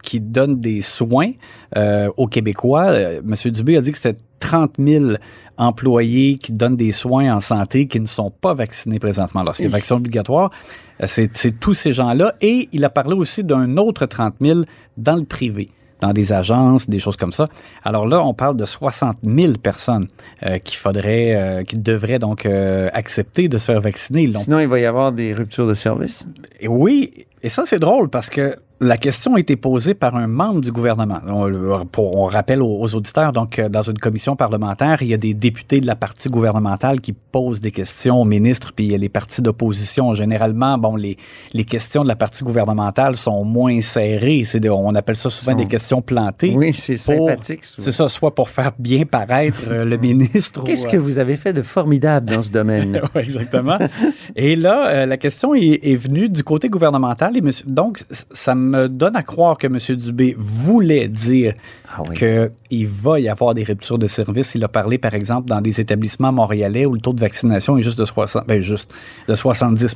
qui 0.01 0.19
donnent 0.19 0.59
des 0.59 0.81
soins 0.81 1.31
aux 2.17 2.27
Québécois. 2.27 2.91
Monsieur 3.23 3.51
Dubé 3.51 3.77
a 3.77 3.81
dit 3.81 3.93
que 3.93 3.97
c'était 3.97 4.19
30 4.43 4.73
000 4.77 5.05
employés 5.57 6.37
qui 6.37 6.51
donnent 6.51 6.75
des 6.75 6.91
soins 6.91 7.33
en 7.33 7.39
santé 7.39 7.87
qui 7.87 8.01
ne 8.01 8.05
sont 8.05 8.29
pas 8.29 8.53
vaccinés 8.53 8.99
présentement. 8.99 9.39
Alors, 9.41 9.55
s'il 9.55 9.65
y 9.65 9.69
a 9.69 9.71
vaccin 9.71 9.95
obligatoire, 9.95 10.49
euh, 11.01 11.07
c'est 11.07 11.59
tous 11.59 11.73
ces 11.73 11.93
gens-là. 11.93 12.35
Et 12.41 12.67
il 12.73 12.83
a 12.83 12.89
parlé 12.89 13.15
aussi 13.15 13.43
d'un 13.45 13.77
autre 13.77 14.05
30 14.05 14.35
000 14.41 14.61
dans 14.97 15.15
le 15.15 15.23
privé. 15.23 15.69
dans 16.01 16.11
des 16.11 16.33
agences, 16.33 16.89
des 16.89 16.99
choses 16.99 17.15
comme 17.15 17.31
ça. 17.31 17.47
Alors 17.85 18.05
là, 18.05 18.21
on 18.21 18.33
parle 18.33 18.57
de 18.57 18.65
60 18.65 19.19
000 19.23 19.53
personnes 19.53 20.07
euh, 20.45 20.57
qu'il 20.57 20.77
faudrait, 20.77 21.33
euh, 21.33 21.63
qui 21.63 21.77
devraient 21.77 22.19
donc 22.19 22.45
euh, 22.45 22.89
accepter 22.91 23.47
de 23.47 23.57
se 23.57 23.67
faire 23.71 23.79
vacciner. 23.79 24.29
Sinon, 24.35 24.59
il 24.59 24.67
va 24.67 24.79
y 24.79 24.85
avoir 24.85 25.13
des 25.13 25.33
ruptures 25.33 25.65
de 25.65 25.73
service. 25.73 26.27
Et 26.59 26.67
oui, 26.67 27.25
et 27.41 27.47
ça 27.47 27.63
c'est 27.65 27.79
drôle 27.79 28.09
parce 28.09 28.29
que 28.29 28.53
la 28.83 28.97
question 28.97 29.35
a 29.35 29.39
été 29.39 29.55
posée 29.55 29.93
par 29.93 30.15
un 30.15 30.27
membre 30.27 30.61
du 30.61 30.71
gouvernement. 30.71 31.19
On, 31.27 31.45
le- 31.45 31.85
pour- 31.91 32.15
on 32.19 32.25
rappelle 32.25 32.61
aux, 32.61 32.79
aux 32.79 32.95
auditeurs, 32.95 33.31
donc 33.31 33.57
euh, 33.59 33.69
dans 33.69 33.81
une 33.83 33.97
commission 33.97 34.35
parlementaire, 34.35 35.01
il 35.01 35.07
y 35.07 35.13
a 35.13 35.17
des 35.17 35.33
députés 35.33 35.81
de 35.81 35.87
la 35.87 35.95
partie 35.95 36.29
gouvernementale 36.29 37.01
qui 37.01 37.13
posent 37.13 37.61
des 37.61 37.71
questions 37.71 38.21
au 38.21 38.25
ministre, 38.25 38.73
puis 38.75 38.85
il 38.85 38.91
y 38.91 38.95
a 38.95 38.97
les 38.97 39.09
partis 39.09 39.41
d'opposition. 39.41 40.13
Généralement, 40.15 40.77
bon, 40.77 40.95
les, 40.95 41.17
les 41.53 41.63
questions 41.65 42.03
de 42.03 42.07
la 42.07 42.15
partie 42.15 42.43
gouvernementale 42.43 43.15
sont 43.15 43.43
moins 43.43 43.79
serrées. 43.81 44.43
C'est 44.45 44.67
on 44.69 44.95
appelle 44.95 45.15
ça 45.15 45.29
souvent 45.29 45.51
Sont- 45.53 45.57
des 45.57 45.67
questions 45.67 46.01
plantées. 46.01 46.53
Oui, 46.55 46.73
c'est 46.73 46.97
sympathique. 46.97 47.61
C'est 47.63 47.91
ça, 47.91 48.07
soit 48.09 48.33
pour 48.35 48.49
faire 48.49 48.71
bien 48.79 49.05
paraître 49.05 49.61
euh, 49.67 49.85
le 49.85 49.97
ministre. 49.97 50.63
Qu'est-ce 50.63 50.87
euh, 50.87 50.91
que 50.91 50.97
vous 50.97 51.19
avez 51.19 51.35
fait 51.37 51.53
de 51.53 51.61
formidable 51.61 52.29
dans 52.29 52.41
ce 52.41 52.49
domaine? 52.51 53.01
oui, 53.15 53.21
exactement. 53.21 53.77
et 54.35 54.55
là, 54.55 55.05
la 55.05 55.17
question 55.17 55.53
est, 55.53 55.79
est 55.83 55.95
venue 55.95 56.29
du 56.29 56.43
côté 56.43 56.69
gouvernemental. 56.69 57.37
Et 57.37 57.41
monsieur, 57.41 57.65
donc, 57.67 58.03
ça 58.31 58.55
me 58.55 58.72
donne 58.87 59.15
à 59.15 59.23
croire 59.23 59.57
que 59.57 59.67
M. 59.67 59.77
Dubé 59.97 60.35
voulait 60.37 61.07
dire 61.07 61.53
Ah 61.91 62.03
oui. 62.07 62.15
qu'il 62.15 62.87
va 62.87 63.19
y 63.19 63.29
avoir 63.29 63.53
des 63.53 63.63
ruptures 63.63 63.97
de 63.97 64.07
service. 64.07 64.55
Il 64.55 64.63
a 64.63 64.67
parlé, 64.67 64.97
par 64.97 65.13
exemple, 65.13 65.47
dans 65.47 65.61
des 65.61 65.79
établissements 65.79 66.31
montréalais 66.31 66.85
où 66.85 66.93
le 66.93 66.99
taux 66.99 67.13
de 67.13 67.21
vaccination 67.21 67.77
est 67.77 67.81
juste 67.81 67.99
de, 67.99 68.05
60, 68.05 68.47
ben, 68.47 68.61
juste 68.61 68.93
de 69.27 69.35
70 69.35 69.95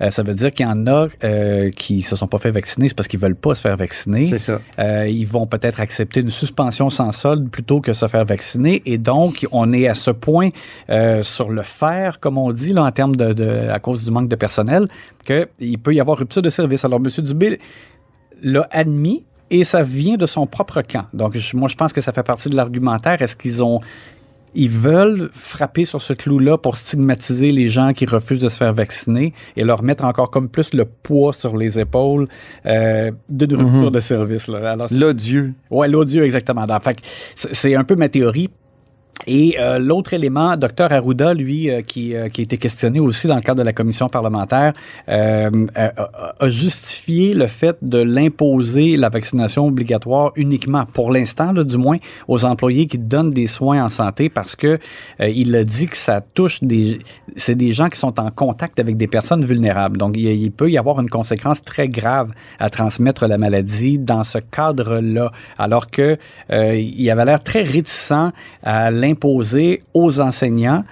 Euh, 0.00 0.10
ça 0.10 0.24
veut 0.24 0.34
dire 0.34 0.52
qu'il 0.52 0.66
y 0.66 0.68
en 0.68 0.86
a 0.88 1.06
euh, 1.22 1.70
qui 1.70 2.02
se 2.02 2.16
sont 2.16 2.26
pas 2.26 2.38
fait 2.38 2.50
vacciner, 2.50 2.88
c'est 2.88 2.96
parce 2.96 3.06
qu'ils 3.06 3.20
veulent 3.20 3.36
pas 3.36 3.54
se 3.54 3.60
faire 3.60 3.76
vacciner. 3.76 4.26
C'est 4.26 4.38
ça. 4.38 4.60
Euh, 4.80 5.06
ils 5.08 5.24
vont 5.26 5.46
peut-être 5.46 5.78
accepter 5.80 6.18
une 6.20 6.30
suspension 6.30 6.90
sans 6.90 7.12
solde 7.12 7.48
plutôt 7.48 7.80
que 7.80 7.92
se 7.92 8.08
faire 8.08 8.24
vacciner. 8.24 8.82
Et 8.86 8.98
donc, 8.98 9.46
on 9.52 9.72
est 9.72 9.86
à 9.86 9.94
ce 9.94 10.10
point 10.10 10.48
euh, 10.90 11.22
sur 11.22 11.48
le 11.50 11.62
faire, 11.62 12.18
comme 12.18 12.38
on 12.38 12.52
dit, 12.52 12.72
là, 12.72 12.82
en 12.82 12.90
termes 12.90 13.14
de, 13.14 13.32
de- 13.32 13.68
à 13.70 13.78
cause 13.78 14.04
du 14.04 14.10
manque 14.10 14.28
de 14.28 14.36
personnel, 14.36 14.88
qu'il 15.24 15.78
peut 15.78 15.94
y 15.94 16.00
avoir 16.00 16.18
rupture 16.18 16.42
de 16.42 16.50
service. 16.50 16.84
Alors, 16.84 16.98
M. 16.98 17.24
Dubé 17.24 17.60
l'a 18.42 18.66
admis 18.72 19.24
et 19.50 19.62
ça 19.62 19.82
vient 19.82 20.16
de 20.16 20.26
son 20.26 20.46
propre 20.46 20.82
camp. 20.82 21.04
Donc, 21.12 21.36
je- 21.38 21.56
moi, 21.56 21.68
je 21.68 21.76
pense 21.76 21.92
que 21.92 22.00
ça 22.00 22.12
fait 22.12 22.22
partie 22.24 22.48
de 22.48 22.56
l'argumentaire. 22.56 23.22
Est-ce 23.22 23.36
qu'ils 23.36 23.62
ont. 23.62 23.78
Ils 24.54 24.70
veulent 24.70 25.30
frapper 25.34 25.84
sur 25.84 26.00
ce 26.00 26.12
clou-là 26.12 26.58
pour 26.58 26.76
stigmatiser 26.76 27.50
les 27.52 27.68
gens 27.68 27.92
qui 27.92 28.06
refusent 28.06 28.40
de 28.40 28.48
se 28.48 28.56
faire 28.56 28.72
vacciner 28.72 29.32
et 29.56 29.64
leur 29.64 29.82
mettre 29.82 30.04
encore 30.04 30.30
comme 30.30 30.48
plus 30.48 30.74
le 30.74 30.84
poids 30.84 31.32
sur 31.32 31.56
les 31.56 31.78
épaules 31.78 32.28
euh, 32.66 33.10
d'une 33.28 33.54
rupture 33.54 33.90
de 33.90 34.00
service. 34.00 34.48
Là. 34.48 34.72
Alors, 34.72 34.88
L'odieux. 34.90 35.52
Ouais, 35.70 35.88
l'audio, 35.88 36.22
exactement. 36.22 36.66
Donc, 36.66 36.82
fait 36.82 36.98
c'est 37.34 37.74
un 37.74 37.84
peu 37.84 37.96
ma 37.96 38.08
théorie. 38.08 38.50
Et 39.26 39.56
euh, 39.58 39.78
l'autre 39.78 40.12
élément, 40.14 40.56
Dr 40.56 40.92
Arruda, 40.92 41.34
lui, 41.34 41.70
euh, 41.70 41.80
qui, 41.82 42.14
euh, 42.14 42.28
qui 42.28 42.42
a 42.42 42.44
été 42.44 42.58
questionné 42.58 43.00
aussi 43.00 43.26
dans 43.26 43.36
le 43.36 43.40
cadre 43.40 43.60
de 43.60 43.64
la 43.64 43.72
commission 43.72 44.08
parlementaire, 44.08 44.72
euh, 45.08 45.66
a, 45.74 45.92
a 46.40 46.48
justifié 46.48 47.32
le 47.34 47.46
fait 47.46 47.76
de 47.80 47.98
l'imposer 47.98 48.96
la 48.96 49.08
vaccination 49.08 49.66
obligatoire 49.66 50.32
uniquement, 50.36 50.84
pour 50.84 51.10
l'instant, 51.10 51.54
du 51.54 51.78
moins, 51.78 51.96
aux 52.28 52.44
employés 52.44 52.86
qui 52.86 52.98
donnent 52.98 53.30
des 53.30 53.46
soins 53.46 53.82
en 53.82 53.88
santé, 53.88 54.28
parce 54.28 54.56
que 54.56 54.78
euh, 55.20 55.28
il 55.28 55.56
a 55.56 55.64
dit 55.64 55.86
que 55.86 55.96
ça 55.96 56.20
touche 56.20 56.62
des, 56.62 56.98
c'est 57.36 57.54
des 57.54 57.72
gens 57.72 57.88
qui 57.88 57.98
sont 57.98 58.20
en 58.20 58.30
contact 58.30 58.78
avec 58.78 58.96
des 58.96 59.06
personnes 59.06 59.44
vulnérables. 59.44 59.96
Donc, 59.96 60.16
il, 60.16 60.26
il 60.26 60.52
peut 60.52 60.70
y 60.70 60.76
avoir 60.76 61.00
une 61.00 61.08
conséquence 61.08 61.62
très 61.62 61.88
grave 61.88 62.32
à 62.58 62.68
transmettre 62.68 63.26
la 63.26 63.38
maladie 63.38 63.98
dans 63.98 64.24
ce 64.24 64.38
cadre-là, 64.38 65.32
alors 65.58 65.90
que 65.90 66.18
euh, 66.52 66.76
il 66.76 67.10
avait 67.10 67.24
l'air 67.24 67.42
très 67.42 67.62
réticent 67.62 68.12
à 68.62 68.90
l'imposer 68.90 69.13
aux 69.94 70.20
enseignants 70.20 70.84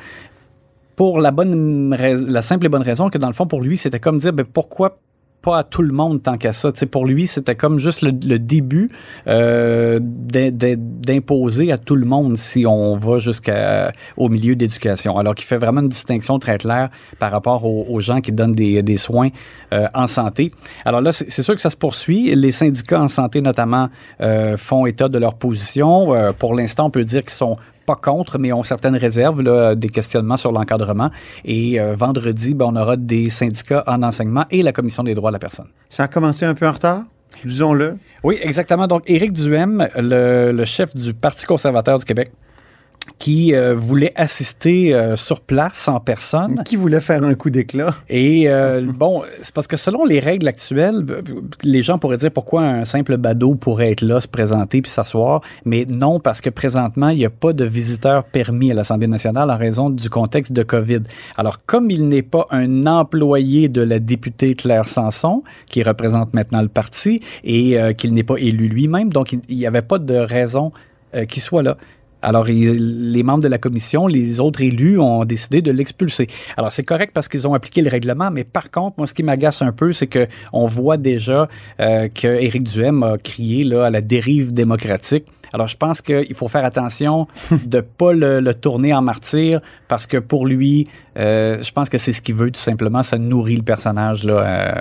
pour 0.96 1.20
la 1.20 1.30
bonne 1.30 1.94
la 1.96 2.42
simple 2.42 2.66
et 2.66 2.68
bonne 2.68 2.82
raison 2.82 3.08
que 3.08 3.18
dans 3.18 3.28
le 3.28 3.32
fond 3.34 3.46
pour 3.46 3.60
lui 3.60 3.76
c'était 3.76 4.00
comme 4.00 4.18
dire 4.18 4.32
ben, 4.32 4.46
pourquoi 4.46 4.98
pas 5.42 5.58
à 5.58 5.64
tout 5.64 5.82
le 5.82 5.92
monde 5.92 6.22
tant 6.22 6.38
qu'à 6.38 6.52
ça? 6.52 6.70
Pour 6.90 7.04
lui, 7.04 7.26
c'était 7.26 7.56
comme 7.56 7.78
juste 7.78 8.00
le, 8.02 8.12
début 8.12 8.90
euh, 9.26 9.98
d'im- 10.00 10.50
d'im- 10.50 10.76
d'imposer 10.78 11.72
à 11.72 11.78
tout 11.78 11.96
le 11.96 12.06
monde 12.06 12.36
si 12.36 12.64
on 12.64 12.94
va 12.94 13.18
jusqu'au 13.18 14.28
milieu 14.28 14.54
d'éducation. 14.54 15.18
Alors 15.18 15.34
qu'il 15.34 15.44
fait 15.44 15.58
vraiment 15.58 15.80
une 15.80 15.88
distinction 15.88 16.38
très 16.38 16.58
claire 16.58 16.90
par 17.18 17.32
rapport 17.32 17.64
aux, 17.64 18.00
gens 18.00 18.20
qui 18.20 18.32
donnent 18.32 18.52
des, 18.52 18.82
des 18.82 18.96
soins 18.96 19.28
euh, 19.72 19.86
en 19.94 20.06
santé. 20.06 20.52
Alors 20.84 21.00
là, 21.00 21.12
c'est 21.12 21.42
sûr 21.42 21.54
que 21.54 21.60
ça 21.60 21.70
se 21.70 21.76
poursuit. 21.76 22.34
Les 22.34 22.52
syndicats 22.52 23.00
en 23.00 23.08
santé, 23.08 23.40
notamment, 23.40 23.88
euh, 24.20 24.56
font 24.56 24.86
état 24.86 25.08
de 25.08 25.18
leur 25.18 25.34
position. 25.34 26.32
Pour 26.38 26.54
l'instant, 26.54 26.86
on 26.86 26.90
peut 26.90 27.04
dire 27.04 27.22
qu'ils 27.22 27.30
sont 27.30 27.56
pas 27.86 27.96
contre, 27.96 28.38
mais 28.38 28.52
ont 28.52 28.62
certaines 28.62 28.96
réserves, 28.96 29.42
là, 29.42 29.74
des 29.74 29.88
questionnements 29.88 30.36
sur 30.36 30.52
l'encadrement. 30.52 31.10
Et 31.44 31.80
euh, 31.80 31.94
vendredi, 31.94 32.54
ben, 32.54 32.66
on 32.66 32.76
aura 32.76 32.96
des 32.96 33.30
syndicats 33.30 33.84
en 33.86 34.02
enseignement 34.02 34.44
et 34.50 34.62
la 34.62 34.72
Commission 34.72 35.02
des 35.02 35.14
droits 35.14 35.30
de 35.30 35.34
la 35.34 35.38
personne. 35.38 35.68
Ça 35.88 36.04
a 36.04 36.08
commencé 36.08 36.44
un 36.44 36.54
peu 36.54 36.66
en 36.66 36.72
retard, 36.72 37.02
disons-le? 37.44 37.98
Oui, 38.22 38.38
exactement. 38.42 38.86
Donc, 38.86 39.02
Éric 39.06 39.32
Duhem, 39.32 39.88
le, 39.96 40.52
le 40.52 40.64
chef 40.64 40.94
du 40.94 41.14
Parti 41.14 41.46
conservateur 41.46 41.98
du 41.98 42.04
Québec, 42.04 42.30
qui 43.18 43.54
euh, 43.54 43.74
voulait 43.74 44.12
assister 44.16 44.94
euh, 44.94 45.14
sur 45.16 45.40
place 45.40 45.86
en 45.88 46.00
personne. 46.00 46.62
Qui 46.64 46.76
voulait 46.76 47.00
faire 47.00 47.22
un 47.22 47.34
coup 47.34 47.50
d'éclat? 47.50 47.94
Et 48.08 48.48
euh, 48.48 48.84
bon, 48.94 49.22
c'est 49.42 49.54
parce 49.54 49.66
que 49.66 49.76
selon 49.76 50.04
les 50.04 50.20
règles 50.20 50.48
actuelles, 50.48 51.04
les 51.62 51.82
gens 51.82 51.98
pourraient 51.98 52.16
dire 52.16 52.32
pourquoi 52.32 52.62
un 52.62 52.84
simple 52.84 53.16
badaud 53.16 53.54
pourrait 53.54 53.92
être 53.92 54.02
là, 54.02 54.20
se 54.20 54.28
présenter 54.28 54.82
puis 54.82 54.90
s'asseoir, 54.90 55.40
mais 55.64 55.84
non 55.88 56.20
parce 56.20 56.40
que 56.40 56.50
présentement, 56.50 57.10
il 57.10 57.18
n'y 57.18 57.24
a 57.24 57.30
pas 57.30 57.52
de 57.52 57.64
visiteurs 57.64 58.24
permis 58.24 58.70
à 58.70 58.74
l'Assemblée 58.74 59.06
nationale 59.06 59.50
en 59.50 59.56
raison 59.56 59.90
du 59.90 60.10
contexte 60.10 60.52
de 60.52 60.62
COVID. 60.62 61.02
Alors, 61.36 61.64
comme 61.64 61.90
il 61.90 62.08
n'est 62.08 62.22
pas 62.22 62.46
un 62.50 62.86
employé 62.86 63.68
de 63.68 63.82
la 63.82 63.98
députée 63.98 64.54
Claire 64.54 64.88
Sanson, 64.88 65.42
qui 65.66 65.82
représente 65.82 66.34
maintenant 66.34 66.62
le 66.62 66.68
parti, 66.68 67.20
et 67.44 67.78
qu'il 67.96 68.14
n'est 68.14 68.22
pas 68.24 68.36
élu 68.38 68.68
lui-même, 68.68 69.12
donc 69.12 69.32
il 69.32 69.56
n'y 69.56 69.66
avait 69.66 69.82
pas 69.82 69.98
de 69.98 70.14
raison 70.14 70.72
qu'il 71.28 71.42
soit 71.42 71.62
là. 71.62 71.76
Alors, 72.22 72.48
il- 72.48 73.10
les 73.12 73.22
membres 73.22 73.42
de 73.42 73.48
la 73.48 73.58
commission, 73.58 74.06
les 74.06 74.40
autres 74.40 74.62
élus 74.62 74.98
ont 74.98 75.24
décidé 75.24 75.60
de 75.62 75.70
l'expulser. 75.72 76.28
Alors, 76.56 76.72
c'est 76.72 76.84
correct 76.84 77.12
parce 77.14 77.28
qu'ils 77.28 77.46
ont 77.48 77.54
appliqué 77.54 77.82
le 77.82 77.90
règlement, 77.90 78.30
mais 78.30 78.44
par 78.44 78.70
contre, 78.70 78.94
moi, 78.98 79.06
ce 79.06 79.14
qui 79.14 79.22
m'agace 79.22 79.60
un 79.62 79.72
peu, 79.72 79.92
c'est 79.92 80.06
que 80.06 80.26
on 80.52 80.66
voit 80.66 80.96
déjà 80.96 81.48
euh, 81.80 82.08
que 82.08 82.28
Éric 82.28 82.62
Duhem 82.64 83.02
a 83.02 83.18
crié 83.18 83.64
là, 83.64 83.86
à 83.86 83.90
la 83.90 84.00
dérive 84.00 84.52
démocratique. 84.52 85.26
Alors, 85.54 85.68
je 85.68 85.76
pense 85.76 86.00
qu'il 86.00 86.34
faut 86.34 86.48
faire 86.48 86.64
attention 86.64 87.26
de 87.66 87.80
pas 87.80 88.12
le, 88.14 88.40
le 88.40 88.54
tourner 88.54 88.94
en 88.94 89.02
martyr 89.02 89.60
parce 89.88 90.06
que 90.06 90.16
pour 90.16 90.46
lui, 90.46 90.88
euh, 91.18 91.62
je 91.62 91.72
pense 91.72 91.88
que 91.90 91.98
c'est 91.98 92.12
ce 92.14 92.22
qu'il 92.22 92.34
veut 92.36 92.50
tout 92.50 92.60
simplement. 92.60 93.02
Ça 93.02 93.18
nourrit 93.18 93.56
le 93.56 93.62
personnage. 93.62 94.24
Là, 94.24 94.34
euh, 94.40 94.80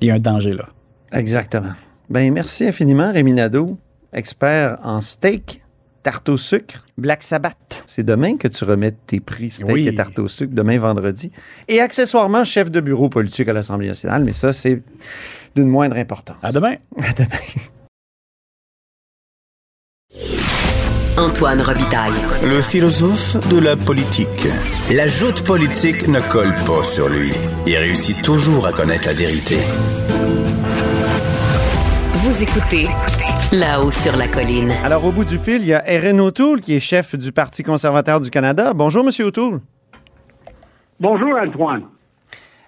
il 0.00 0.08
y 0.08 0.10
a 0.10 0.14
un 0.14 0.18
danger 0.20 0.54
là. 0.54 0.64
Exactement. 1.12 1.72
Ben, 2.08 2.32
merci 2.32 2.64
infiniment, 2.66 3.12
Rémi 3.12 3.34
Nadeau, 3.34 3.76
expert 4.12 4.78
en 4.82 5.00
steak, 5.00 5.62
tarte 6.02 6.28
au 6.28 6.36
sucre, 6.36 6.84
Black 6.98 7.22
Sabbath. 7.22 7.84
C'est 7.86 8.02
demain 8.04 8.36
que 8.36 8.48
tu 8.48 8.64
remets 8.64 8.92
tes 9.06 9.20
prix 9.20 9.50
steak 9.50 9.66
Oui. 9.68 9.88
et 9.88 9.94
tarte 9.94 10.18
au 10.18 10.28
sucre, 10.28 10.54
demain 10.54 10.78
vendredi. 10.78 11.30
Et 11.68 11.80
accessoirement, 11.80 12.44
chef 12.44 12.70
de 12.70 12.80
bureau 12.80 13.08
politique 13.08 13.48
à 13.48 13.52
l'Assemblée 13.52 13.88
nationale, 13.88 14.24
mais 14.24 14.32
ça, 14.32 14.52
c'est 14.52 14.82
d'une 15.56 15.68
moindre 15.68 15.96
importance. 15.96 16.36
À 16.42 16.52
demain. 16.52 16.74
À 17.02 17.12
demain. 17.12 17.28
Antoine 21.16 21.60
Robitaille. 21.60 22.12
Le 22.44 22.60
philosophe 22.62 23.36
de 23.48 23.58
la 23.58 23.76
politique. 23.76 24.48
La 24.94 25.06
joute 25.06 25.42
politique 25.42 26.08
ne 26.08 26.20
colle 26.20 26.54
pas 26.66 26.82
sur 26.82 27.08
lui. 27.08 27.30
Il 27.66 27.76
réussit 27.76 28.22
toujours 28.22 28.66
à 28.66 28.72
connaître 28.72 29.06
la 29.08 29.14
vérité. 29.14 29.56
Vous 32.14 32.42
écoutez 32.42 32.88
là-haut 33.52 33.90
sur 33.90 34.16
la 34.16 34.28
colline. 34.28 34.70
Alors, 34.84 35.04
au 35.04 35.10
bout 35.10 35.24
du 35.24 35.36
fil, 35.36 35.62
il 35.62 35.66
y 35.66 35.74
a 35.74 35.82
Erin 35.90 36.18
O'Toole, 36.20 36.60
qui 36.60 36.76
est 36.76 36.80
chef 36.80 37.16
du 37.16 37.32
Parti 37.32 37.62
conservateur 37.62 38.20
du 38.20 38.30
Canada. 38.30 38.72
Bonjour, 38.74 39.04
Monsieur 39.04 39.26
O'Toole. 39.26 39.60
Bonjour, 41.00 41.34
Antoine. 41.36 41.82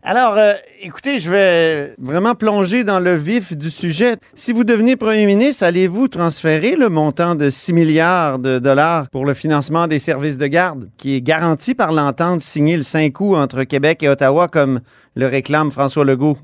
Alors, 0.03 0.37
euh, 0.37 0.55
écoutez, 0.81 1.21
je 1.21 1.31
vais 1.31 1.95
vraiment 1.99 2.35
plonger 2.35 2.83
dans 2.83 2.99
le 2.99 3.15
vif 3.15 3.57
du 3.57 3.71
sujet. 3.71 4.17
Si 4.35 4.53
vous 4.53 4.65
devenez 4.65 4.97
premier 4.97 5.27
ministre, 5.27 5.63
allez-vous 5.65 6.09
transférer 6.09 6.75
le 6.75 6.89
montant 6.89 7.37
de 7.37 7.51
6 7.51 7.73
milliards 7.73 8.41
de 8.41 8.59
dollars 8.59 9.09
pour 9.11 9.25
le 9.25 9.35
financement 9.35 9.87
des 9.87 10.01
services 10.01 10.39
de 10.39 10.49
garde, 10.49 10.89
qui 10.99 11.15
est 11.15 11.23
garanti 11.23 11.77
par 11.77 11.93
l'entente 11.93 12.41
signée 12.41 12.77
le 12.77 12.83
5 12.83 13.21
août 13.21 13.37
entre 13.37 13.63
Québec 13.63 14.03
et 14.03 14.09
Ottawa, 14.09 14.49
comme 14.49 14.81
le 15.15 15.27
réclame 15.27 15.71
François 15.71 16.05
Legault? 16.05 16.39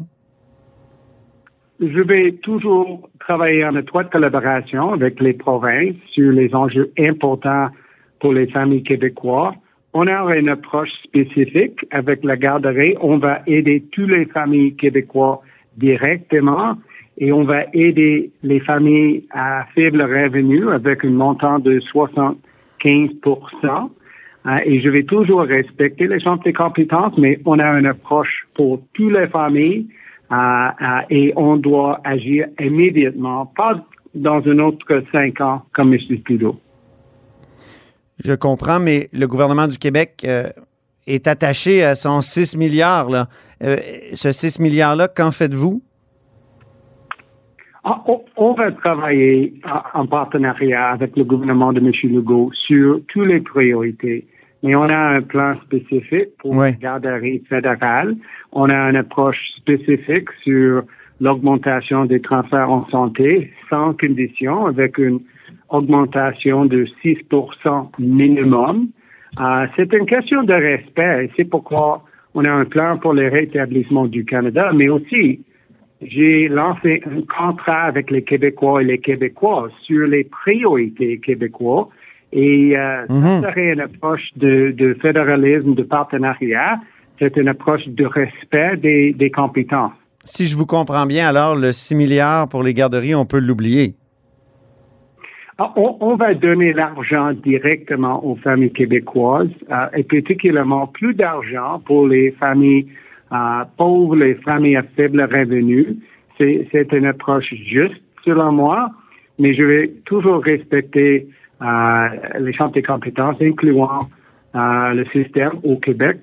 Je 1.80 2.00
vais 2.00 2.33
toujours 2.42 3.09
travailler 3.28 3.62
en 3.62 3.76
étroite 3.76 4.11
collaboration 4.11 4.94
avec 4.94 5.20
les 5.20 5.35
provinces 5.35 5.97
sur 6.12 6.32
les 6.32 6.54
enjeux 6.54 6.90
importants 6.99 7.68
pour 8.20 8.32
les 8.32 8.47
familles 8.47 8.82
québécoises. 8.82 9.52
On 9.92 10.06
a 10.06 10.35
une 10.35 10.49
approche 10.49 10.90
spécifique 11.04 11.85
avec 11.90 12.25
la 12.25 12.37
garderie. 12.38 12.94
On 13.02 13.18
va 13.18 13.42
aider 13.47 13.85
toutes 13.92 14.08
les 14.08 14.25
familles 14.25 14.75
québécoises 14.76 15.40
directement 15.76 16.76
et 17.18 17.30
on 17.30 17.44
va 17.44 17.64
aider 17.75 18.30
les 18.42 18.61
familles 18.61 19.25
à 19.30 19.66
faible 19.75 20.00
revenu 20.00 20.70
avec 20.70 21.04
un 21.04 21.11
montant 21.11 21.58
de 21.58 21.80
75 21.80 23.11
euh, 24.47 24.58
et 24.64 24.80
je 24.80 24.88
vais 24.88 25.02
toujours 25.02 25.42
respecter 25.42 26.06
les 26.06 26.20
champs 26.20 26.37
de 26.37 26.50
compétences, 26.50 27.18
mais 27.18 27.38
on 27.44 27.58
a 27.58 27.78
une 27.78 27.87
approche 27.87 28.47
pour 28.54 28.80
toutes 28.94 29.12
les 29.12 29.26
familles 29.26 29.87
et 31.11 31.32
on 31.37 31.56
doit 31.56 32.00
agir 32.04 32.47
immédiatement, 32.61 33.47
pas 33.47 33.85
dans 34.14 34.42
un 34.47 34.58
autre 34.58 35.02
cinq 35.12 35.40
ans 35.40 35.62
comme 35.75 35.92
M. 35.92 36.00
Trudeau. 36.25 36.58
Je 38.25 38.35
comprends, 38.35 38.80
mais 38.80 39.08
le 39.12 39.26
gouvernement 39.26 39.68
du 39.68 39.78
Québec 39.78 40.26
est 41.06 41.26
attaché 41.28 41.85
à 41.85 41.94
son 41.94 42.20
6 42.20 42.56
milliards. 42.56 43.08
Là. 43.08 43.26
ce 43.61 44.32
6 44.32 44.58
milliards-là, 44.61 45.08
qu'en 45.08 45.30
faites-vous? 45.30 45.82
Ah, 47.85 48.04
on 48.37 48.52
va 48.52 48.70
travailler 48.73 49.54
en 49.94 50.06
partenariat 50.06 50.90
avec 50.90 51.16
le 51.16 51.25
gouvernement 51.25 51.73
de 51.73 51.80
M. 51.80 51.92
Legault 52.12 52.50
sur 52.52 53.00
toutes 53.08 53.28
les 53.28 53.40
priorités. 53.40 54.26
Mais 54.62 54.75
on 54.75 54.83
a 54.83 55.17
un 55.17 55.23
plan 55.23 55.55
spécifique 55.62 56.37
pour 56.38 56.57
la 56.57 56.73
garderie 56.73 57.43
fédérale. 57.49 58.17
On 58.53 58.69
a 58.69 58.91
une 58.91 58.97
approche 58.97 59.38
spécifique 59.57 60.29
sur 60.43 60.83
l'augmentation 61.21 62.05
des 62.07 62.21
transferts 62.21 62.71
en 62.71 62.88
santé 62.88 63.53
sans 63.71 63.95
condition 63.95 64.67
avec 64.67 64.99
une 64.99 65.21
augmentation 65.69 66.65
de 66.65 66.87
6% 67.05 67.91
minimum. 67.99 68.88
Euh, 69.41 69.67
c'est 69.77 69.93
une 69.93 70.07
question 70.07 70.43
de 70.43 70.55
respect. 70.55 71.31
C'est 71.37 71.45
pourquoi 71.45 72.03
on 72.35 72.45
a 72.45 72.50
un 72.50 72.65
plan 72.65 72.99
pour 72.99 73.12
le 73.12 73.29
rétablissement 73.29 74.07
du 74.07 74.25
Canada, 74.25 74.71
mais 74.75 74.88
aussi 74.88 75.41
j'ai 76.00 76.49
lancé 76.49 77.03
un 77.07 77.23
contrat 77.23 77.83
avec 77.83 78.11
les 78.11 78.23
Québécois 78.23 78.83
et 78.83 78.85
les 78.85 78.99
Québécoises 78.99 79.73
sur 79.83 80.07
les 80.07 80.25
priorités 80.25 81.19
québécois. 81.19 81.88
Et 82.32 82.76
euh, 82.76 83.06
ça 83.06 83.12
mhm. 83.12 83.42
serait 83.42 83.73
une 83.73 83.80
approche 83.80 84.30
de, 84.37 84.97
fédéralisme, 85.00 85.75
de 85.75 85.82
partenariat. 85.82 86.78
C'est 87.18 87.37
une 87.37 87.49
approche 87.49 87.87
de 87.87 88.04
respect 88.04 88.76
des, 88.76 89.12
des 89.12 89.30
compétences. 89.30 89.92
Si 90.25 90.47
je 90.47 90.56
vous 90.56 90.66
comprends 90.66 91.06
bien, 91.06 91.26
alors 91.26 91.56
le 91.56 91.73
6 91.73 91.94
milliards 91.94 92.49
pour 92.49 92.62
les 92.62 92.75
garderies, 92.75 93.14
on 93.14 93.25
peut 93.25 93.40
l'oublier. 93.40 93.94
Ah, 95.61 95.73
on, 95.75 96.14
va 96.14 96.35
donner 96.35 96.73
l'argent 96.73 97.32
directement 97.32 98.25
aux 98.25 98.37
familles 98.37 98.73
québécoises 98.73 99.49
euh, 99.73 99.87
et 99.97 100.04
particulièrement 100.04 100.87
plus 100.87 101.14
d'argent 101.14 101.80
pour 101.85 102.06
les 102.06 102.30
familles 102.32 102.87
pauvres, 103.76 104.14
les 104.14 104.37
familles 104.37 104.76
à 104.76 104.85
faible 104.94 105.20
revenu. 105.23 105.97
C'est 106.38 106.92
une 106.92 107.06
approche 107.06 107.52
juste, 107.52 108.00
selon 108.25 108.52
moi, 108.52 108.90
mais 109.40 109.52
je 109.54 109.64
vais 109.64 109.88
toujours 110.04 110.44
respecter 110.44 111.26
euh, 111.26 111.32
les 111.61 112.53
champs 112.53 112.69
de 112.69 112.81
compétences, 112.81 113.37
incluant 113.41 114.09
euh, 114.55 114.95
le 114.95 115.05
système 115.12 115.53
au 115.62 115.77
Québec. 115.77 116.21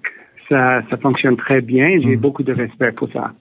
Ça, 0.50 0.82
ça 0.90 0.98
fonctionne 0.98 1.38
très 1.38 1.62
bien. 1.62 2.00
J'ai 2.02 2.16
hmm. 2.16 2.22
beaucoup 2.22 2.44
de 2.44 2.54
respect 2.54 2.92
pour 2.92 3.12
ça. 3.12 3.34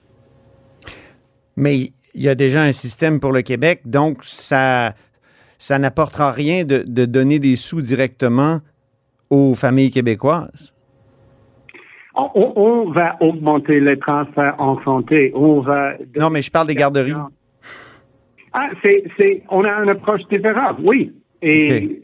Mais 1.55 1.75
il 2.13 2.21
y 2.21 2.29
a 2.29 2.35
déjà 2.35 2.63
un 2.63 2.71
système 2.71 3.19
pour 3.19 3.31
le 3.31 3.41
Québec, 3.41 3.81
donc 3.85 4.23
ça, 4.23 4.93
ça 5.57 5.79
n'apportera 5.79 6.31
rien 6.31 6.65
de, 6.65 6.83
de 6.85 7.05
donner 7.05 7.39
des 7.39 7.55
sous 7.55 7.81
directement 7.81 8.59
aux 9.29 9.55
familles 9.55 9.91
québécoises? 9.91 10.73
On, 12.17 12.91
va 12.91 13.17
augmenter 13.19 13.81
les 13.81 13.99
transferts 13.99 14.55
en 14.57 14.81
santé. 14.83 15.33
On 15.35 15.59
va. 15.59 15.95
Non, 16.17 16.29
mais 16.29 16.41
je 16.41 16.49
parle 16.49 16.67
des 16.67 16.75
garderies. 16.75 17.11
Ah, 18.53 18.69
c'est, 18.81 19.43
on 19.49 19.65
a 19.65 19.83
une 19.83 19.89
approche 19.89 20.21
différente, 20.31 20.77
oui. 20.81 21.11
Et 21.45 22.01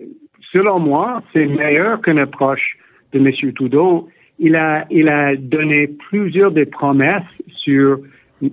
selon 0.54 0.80
moi, 0.80 1.24
c'est 1.34 1.48
meilleur 1.48 2.00
qu'une 2.02 2.20
approche 2.20 2.78
de 3.12 3.20
M. 3.20 3.54
Trudeau. 3.54 4.08
Il 4.38 4.56
a, 4.56 4.86
il 4.92 5.10
a 5.10 5.36
donné 5.36 5.88
plusieurs 5.88 6.52
des 6.52 6.66
promesses 6.66 7.24
sur 7.58 8.00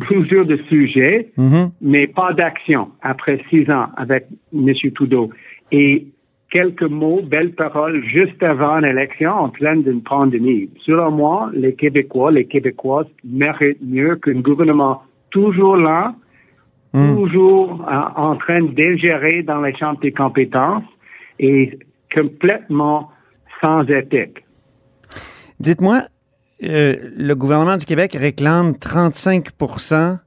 plusieurs 0.00 0.44
de 0.44 0.58
sujets, 0.68 1.30
mm-hmm. 1.38 1.72
mais 1.80 2.06
pas 2.06 2.32
d'action 2.34 2.88
après 3.02 3.42
six 3.48 3.70
ans 3.70 3.86
avec 3.96 4.26
M. 4.54 4.72
Trudeau. 4.94 5.30
Et 5.72 6.06
quelques 6.50 6.82
mots, 6.82 7.22
belles 7.22 7.54
paroles 7.54 8.04
juste 8.04 8.42
avant 8.42 8.78
l'élection 8.78 9.30
en 9.30 9.48
pleine 9.48 9.82
d'une 9.82 10.02
pandémie. 10.02 10.68
Selon 10.84 11.10
moi, 11.10 11.50
les 11.54 11.74
Québécois, 11.74 12.30
les 12.32 12.44
Québécoises 12.44 13.06
méritent 13.24 13.82
mieux 13.82 14.16
qu'un 14.16 14.40
gouvernement 14.40 15.02
toujours 15.30 15.76
là, 15.76 16.14
hmm. 16.92 17.16
toujours 17.16 17.86
euh, 17.88 18.20
en 18.20 18.36
train 18.36 18.62
d'ingérer 18.62 19.42
dans 19.42 19.60
les 19.60 19.76
champs 19.76 19.94
des 19.94 20.12
compétences 20.12 20.84
et 21.38 21.78
complètement 22.14 23.10
sans 23.60 23.82
éthique. 23.84 24.44
Dites-moi, 25.60 26.02
euh, 26.62 26.96
le 27.16 27.34
gouvernement 27.34 27.76
du 27.76 27.86
Québec 27.86 28.16
réclame 28.18 28.72
35% 28.72 30.18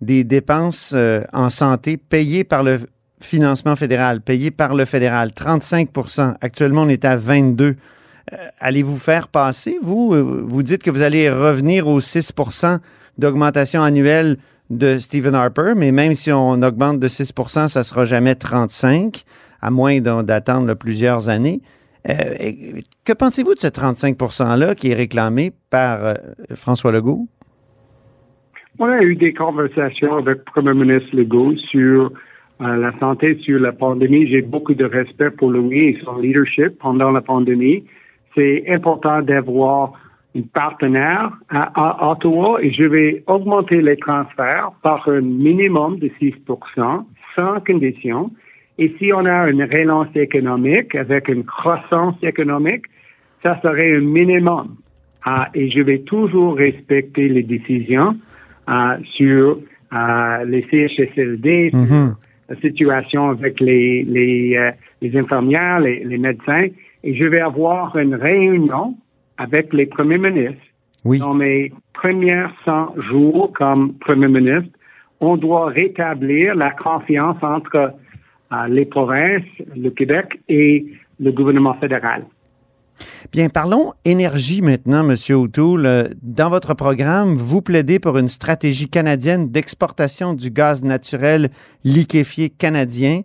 des 0.00 0.22
dépenses 0.24 0.92
euh, 0.94 1.22
en 1.32 1.48
santé 1.48 1.96
payées 1.96 2.44
par 2.44 2.62
le 2.62 2.78
financement 3.20 3.74
fédéral 3.74 4.20
payé 4.20 4.50
par 4.50 4.74
le 4.74 4.84
fédéral, 4.84 5.30
35% 5.30 6.34
Actuellement, 6.40 6.82
on 6.82 6.88
est 6.88 7.04
à 7.04 7.16
22 7.16 7.64
euh, 8.32 8.36
Allez-vous 8.60 8.98
faire 8.98 9.28
passer, 9.28 9.78
vous? 9.82 10.14
Vous 10.46 10.62
dites 10.62 10.82
que 10.82 10.90
vous 10.90 11.02
allez 11.02 11.30
revenir 11.30 11.88
aux 11.88 12.00
6% 12.00 12.78
d'augmentation 13.18 13.82
annuelle 13.82 14.38
de 14.70 14.98
Stephen 14.98 15.34
Harper, 15.34 15.74
mais 15.76 15.92
même 15.92 16.14
si 16.14 16.32
on 16.32 16.62
augmente 16.62 16.98
de 16.98 17.08
6% 17.08 17.68
ça 17.68 17.80
ne 17.80 17.84
sera 17.84 18.04
jamais 18.04 18.34
35 18.34 19.22
à 19.60 19.70
moins 19.70 20.00
d'attendre 20.00 20.74
plusieurs 20.74 21.28
années. 21.28 21.60
Euh, 22.08 22.12
que 23.04 23.12
pensez-vous 23.12 23.54
de 23.54 23.60
ce 23.60 23.68
35 23.68 24.16
%-là 24.16 24.74
qui 24.74 24.90
est 24.90 24.94
réclamé 24.94 25.52
par 25.70 26.14
François 26.54 26.92
Legault? 26.92 27.26
On 28.78 28.86
a 28.86 29.02
eu 29.02 29.14
des 29.16 29.32
conversations 29.32 30.16
avec 30.16 30.36
le 30.36 30.44
Premier 30.44 30.74
ministre 30.74 31.16
Legault 31.16 31.56
sur 31.70 32.12
la 32.60 32.92
santé 32.98 33.38
sur 33.42 33.60
la 33.60 33.72
pandémie. 33.72 34.26
J'ai 34.26 34.42
beaucoup 34.42 34.74
de 34.74 34.84
respect 34.84 35.30
pour 35.30 35.50
lui 35.50 35.88
et 35.88 35.98
son 36.04 36.18
leadership 36.18 36.78
pendant 36.78 37.10
la 37.10 37.20
pandémie. 37.20 37.84
C'est 38.34 38.64
important 38.68 39.22
d'avoir 39.22 39.92
partenaire 40.42 41.30
à, 41.48 42.10
Ottawa 42.10 42.58
et 42.60 42.72
je 42.72 42.84
vais 42.84 43.22
augmenter 43.26 43.80
les 43.80 43.96
transferts 43.96 44.72
par 44.82 45.08
un 45.08 45.20
minimum 45.20 45.98
de 45.98 46.10
6 46.18 46.34
sans 47.36 47.60
condition. 47.60 48.30
Et 48.78 48.94
si 48.98 49.12
on 49.12 49.24
a 49.24 49.48
une 49.48 49.62
relance 49.62 50.14
économique 50.16 50.94
avec 50.96 51.28
une 51.28 51.44
croissance 51.44 52.16
économique, 52.22 52.86
ça 53.40 53.60
serait 53.62 53.96
un 53.96 54.00
minimum. 54.00 54.76
Ah, 55.24 55.48
et 55.54 55.70
je 55.70 55.80
vais 55.80 56.00
toujours 56.00 56.56
respecter 56.56 57.28
les 57.28 57.44
décisions 57.44 58.16
ah, 58.66 58.98
sur 59.16 59.58
ah, 59.90 60.40
les 60.44 60.66
CHSLD, 60.70 61.70
sur 61.70 62.16
la 62.48 62.56
situation 62.60 63.30
avec 63.30 63.60
les, 63.60 64.02
les, 64.02 64.56
euh, 64.56 64.70
les 65.00 65.16
infirmières, 65.16 65.78
les, 65.78 66.04
les, 66.04 66.18
médecins, 66.18 66.66
et 67.04 67.14
je 67.14 67.24
vais 67.24 67.40
avoir 67.40 67.96
une 67.96 68.14
réunion 68.14 68.96
avec 69.38 69.72
les 69.72 69.86
premiers 69.86 70.18
ministres. 70.18 70.62
Oui. 71.04 71.18
Dans 71.18 71.34
mes 71.34 71.72
premiers 71.92 72.46
100 72.64 72.94
jours 73.10 73.52
comme 73.52 73.94
premier 73.94 74.28
ministre, 74.28 74.70
on 75.20 75.36
doit 75.36 75.66
rétablir 75.66 76.54
la 76.54 76.70
confiance 76.70 77.36
entre 77.42 77.76
euh, 78.52 78.66
les 78.68 78.84
provinces, 78.84 79.42
le 79.74 79.90
Québec 79.90 80.40
et 80.48 80.86
le 81.20 81.32
gouvernement 81.32 81.74
fédéral. 81.74 82.24
Bien, 83.32 83.48
parlons 83.48 83.94
énergie 84.04 84.62
maintenant, 84.62 85.02
Monsieur 85.02 85.36
O'Toole. 85.36 86.10
Dans 86.22 86.50
votre 86.50 86.74
programme, 86.74 87.34
vous 87.34 87.62
plaidez 87.62 87.98
pour 87.98 88.18
une 88.18 88.28
stratégie 88.28 88.88
canadienne 88.88 89.50
d'exportation 89.50 90.34
du 90.34 90.50
gaz 90.50 90.84
naturel 90.84 91.50
liquéfié 91.84 92.50
canadien. 92.50 93.22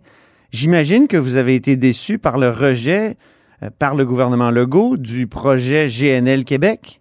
J'imagine 0.50 1.06
que 1.06 1.16
vous 1.16 1.36
avez 1.36 1.54
été 1.54 1.76
déçu 1.76 2.18
par 2.18 2.38
le 2.38 2.48
rejet 2.48 3.16
par 3.78 3.94
le 3.94 4.04
gouvernement 4.04 4.50
Legault 4.50 4.96
du 4.96 5.26
projet 5.26 5.86
GNL 5.88 6.44
Québec? 6.44 7.00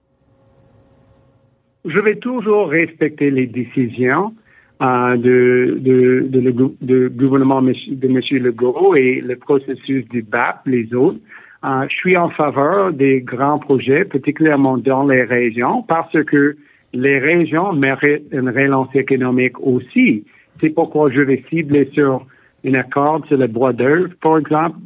Je 1.85 1.99
vais 1.99 2.17
toujours 2.17 2.69
respecter 2.69 3.31
les 3.31 3.47
décisions 3.47 4.33
euh, 4.81 5.17
de, 5.17 5.77
de, 5.81 7.07
gouvernement 7.09 7.61
de 7.61 8.07
M. 8.07 8.43
Legault 8.43 8.95
et 8.95 9.21
le 9.21 9.35
processus 9.35 10.07
du 10.09 10.21
BAP, 10.21 10.61
les 10.65 10.93
autres. 10.93 11.19
Euh, 11.65 11.85
je 11.89 11.95
suis 11.95 12.15
en 12.15 12.29
faveur 12.29 12.93
des 12.93 13.21
grands 13.21 13.59
projets, 13.59 14.05
particulièrement 14.05 14.77
dans 14.77 15.05
les 15.05 15.23
régions, 15.23 15.83
parce 15.83 16.23
que 16.23 16.55
les 16.93 17.19
régions 17.19 17.73
méritent 17.73 18.31
une 18.31 18.49
relance 18.49 18.93
économique 18.95 19.59
aussi. 19.59 20.23
C'est 20.61 20.69
pourquoi 20.69 21.11
je 21.11 21.21
vais 21.21 21.43
cibler 21.49 21.89
sur 21.93 22.25
un 22.65 22.73
accord 22.73 23.25
sur 23.27 23.37
le 23.37 23.47
bois 23.47 23.73
d'œuvre, 23.73 24.09
par 24.21 24.37
exemple. 24.37 24.77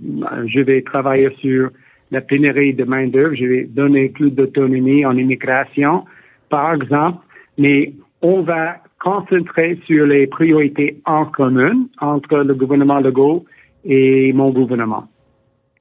Je 0.47 0.59
vais 0.59 0.81
travailler 0.81 1.29
sur 1.39 1.69
la 2.11 2.21
pénurie 2.21 2.73
de 2.73 2.83
main-d'œuvre. 2.83 3.35
Je 3.35 3.45
vais 3.45 3.63
donner 3.63 4.09
plus 4.09 4.31
d'autonomie 4.31 5.05
en 5.05 5.17
immigration, 5.17 6.05
par 6.49 6.75
exemple. 6.75 7.19
Mais 7.57 7.93
on 8.21 8.41
va 8.41 8.77
concentrer 8.99 9.79
sur 9.85 10.05
les 10.05 10.27
priorités 10.27 10.97
en 11.05 11.25
commun 11.25 11.73
entre 11.99 12.37
le 12.37 12.53
gouvernement 12.53 12.99
Legault 12.99 13.45
et 13.83 14.31
mon 14.33 14.51
gouvernement. 14.51 15.07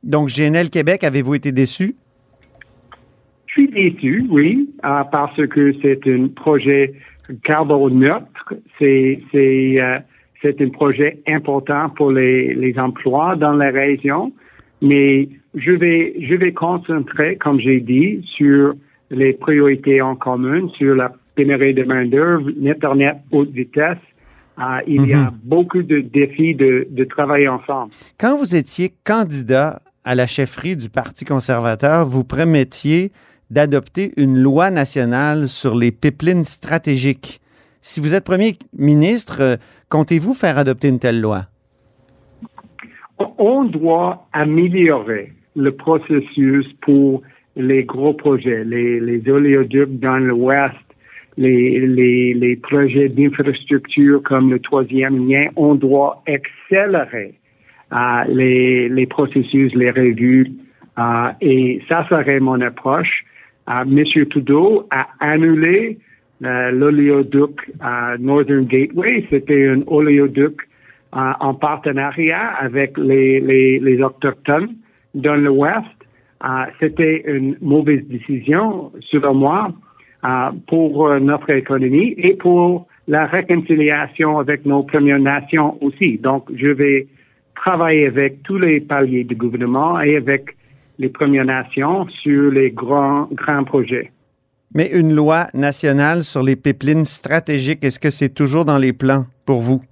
Donc, 0.03 0.29
GNL 0.29 0.71
Québec, 0.71 1.05
avez-vous 1.05 1.37
été 1.37 1.53
déçu? 1.53 1.95
Je 3.47 3.53
suis 3.53 3.69
déçu, 3.69 4.27
oui, 4.31 4.71
parce 4.83 5.37
que 5.47 5.75
c'est 5.83 6.01
un 6.07 6.29
projet 6.29 6.95
carbone 7.45 7.99
neutre. 7.99 8.55
C'est 8.79 9.21
c'est 9.31 9.81
euh, 9.81 9.99
c'est 10.43 10.61
un 10.61 10.69
projet 10.69 11.23
important 11.27 11.89
pour 11.91 12.11
les, 12.11 12.55
les 12.55 12.79
emplois 12.79 13.37
dans 13.37 13.53
la 13.53 13.71
région, 13.71 14.33
mais 14.83 15.29
je 15.55 15.71
vais 15.71 16.15
je 16.21 16.35
vais 16.35 16.53
concentrer, 16.53 17.37
comme 17.37 17.61
j'ai 17.61 17.81
dit, 17.81 18.21
sur 18.37 18.75
les 19.11 19.33
priorités 19.33 20.03
en 20.03 20.17
commun, 20.17 20.69
sur 20.77 20.95
la 20.95 21.13
pénurie 21.37 21.75
de 21.75 21.85
main 21.85 22.07
d'œuvre, 22.07 22.51
l'internet 22.61 23.17
haute 23.31 23.51
vitesse. 23.51 23.99
Euh, 24.59 24.81
il 24.87 25.07
y 25.07 25.15
a 25.15 25.33
beaucoup 25.45 25.83
de 25.83 26.01
défis 26.01 26.55
de, 26.55 26.87
de 26.91 27.05
travailler 27.05 27.49
ensemble. 27.49 27.91
Quand 28.19 28.37
vous 28.37 28.55
étiez 28.55 28.93
candidat 29.03 29.81
à 30.05 30.15
la 30.15 30.27
chefferie 30.27 30.77
du 30.77 30.91
Parti 30.91 31.25
conservateur, 31.25 32.05
vous 32.05 32.25
promettiez 32.25 33.13
d'adopter 33.51 34.13
une 34.17 34.39
loi 34.39 34.71
nationale 34.71 35.49
sur 35.49 35.75
les 35.75 35.91
pipelines 35.91 36.45
stratégiques. 36.45 37.42
Si 37.85 37.99
vous 37.99 38.15
êtes 38.15 38.25
premier 38.25 38.53
ministre, 38.79 39.39
euh, 39.41 39.57
comptez-vous 39.89 40.35
faire 40.35 40.57
adopter 40.57 40.89
une 40.89 41.01
telle 41.01 41.21
loi? 41.21 41.47
On 43.39 43.65
doit 43.65 44.29
améliorer 44.33 45.33
le 45.57 45.73
processus 45.73 46.65
pour 46.83 47.23
les 47.57 47.83
gros 47.83 48.15
projets, 48.15 48.63
les, 48.65 49.29
oléoducs 49.29 49.99
dans 49.99 50.19
l'Ouest, 50.19 50.77
les, 51.37 51.81
les, 52.35 52.57
projets 52.57 53.09
d'infrastructure 53.09 54.23
comme 54.23 54.51
le 54.53 54.61
troisième 54.61 55.29
lien. 55.29 55.43
On 55.57 55.75
doit 55.75 56.23
accélérer 56.29 57.35
euh, 57.93 58.25
les, 58.29 59.07
processus, 59.07 59.75
les 59.75 59.91
revues. 59.91 60.53
Euh, 61.01 61.33
et 61.41 61.83
ça 61.89 62.07
serait 62.09 62.39
mon 62.39 62.61
approche. 62.61 63.25
Monsieur 63.87 64.27
Trudeau 64.27 64.87
a 64.93 65.09
annulé 65.19 65.99
l'oléoduc 66.43 67.71
euh, 67.83 68.17
Northern 68.19 68.65
Gateway. 68.65 69.25
C'était 69.31 69.69
un 69.69 69.83
oléoduc 69.87 70.61
euh, 71.15 71.33
en 71.41 71.55
partenariat 71.55 72.55
avec 72.61 72.99
les, 72.99 73.41
les, 73.41 73.79
les 73.79 74.03
Autochtones 74.03 74.75
dans 75.15 75.37
l'Ouest. 75.37 75.87
Euh, 76.45 76.65
C'était 76.81 77.23
une 77.27 77.57
mauvaise 77.61 78.05
décision, 78.09 78.93
selon 79.11 79.35
moi, 79.35 79.73
pour 80.69 81.11
notre 81.19 81.51
économie 81.51 82.15
et 82.17 82.35
pour 82.35 82.87
la 83.09 83.27
réconciliation 83.27 84.39
avec 84.39 84.65
nos 84.65 84.85
Premières 84.85 85.19
Nations 85.19 85.77
aussi. 85.83 86.19
Donc, 86.19 86.45
je 86.55 86.69
vais 86.69 87.09
travailler 87.57 88.07
avec 88.07 88.43
tous 88.45 88.59
les 88.59 88.81
paliers 88.81 89.25
du 89.25 89.35
gouvernement 89.35 90.01
et 90.01 90.17
avec 90.17 90.57
les 91.01 91.09
Premières 91.09 91.45
Nations 91.45 92.07
sur 92.23 92.53
les 92.53 92.71
grands 92.71 93.29
projets. 93.67 94.13
Mais 94.75 94.91
une 94.91 95.15
loi 95.15 95.49
nationale 95.55 96.23
sur 96.23 96.43
les 96.43 96.57
pipelines 96.57 97.05
stratégiques, 97.05 97.85
est-ce 97.85 98.01
que 98.01 98.11
c'est 98.11 98.33
toujours 98.33 98.65
dans 98.65 98.79
les 98.79 98.93
plans 98.93 99.27
pour 99.45 99.61
vous? 99.61 99.83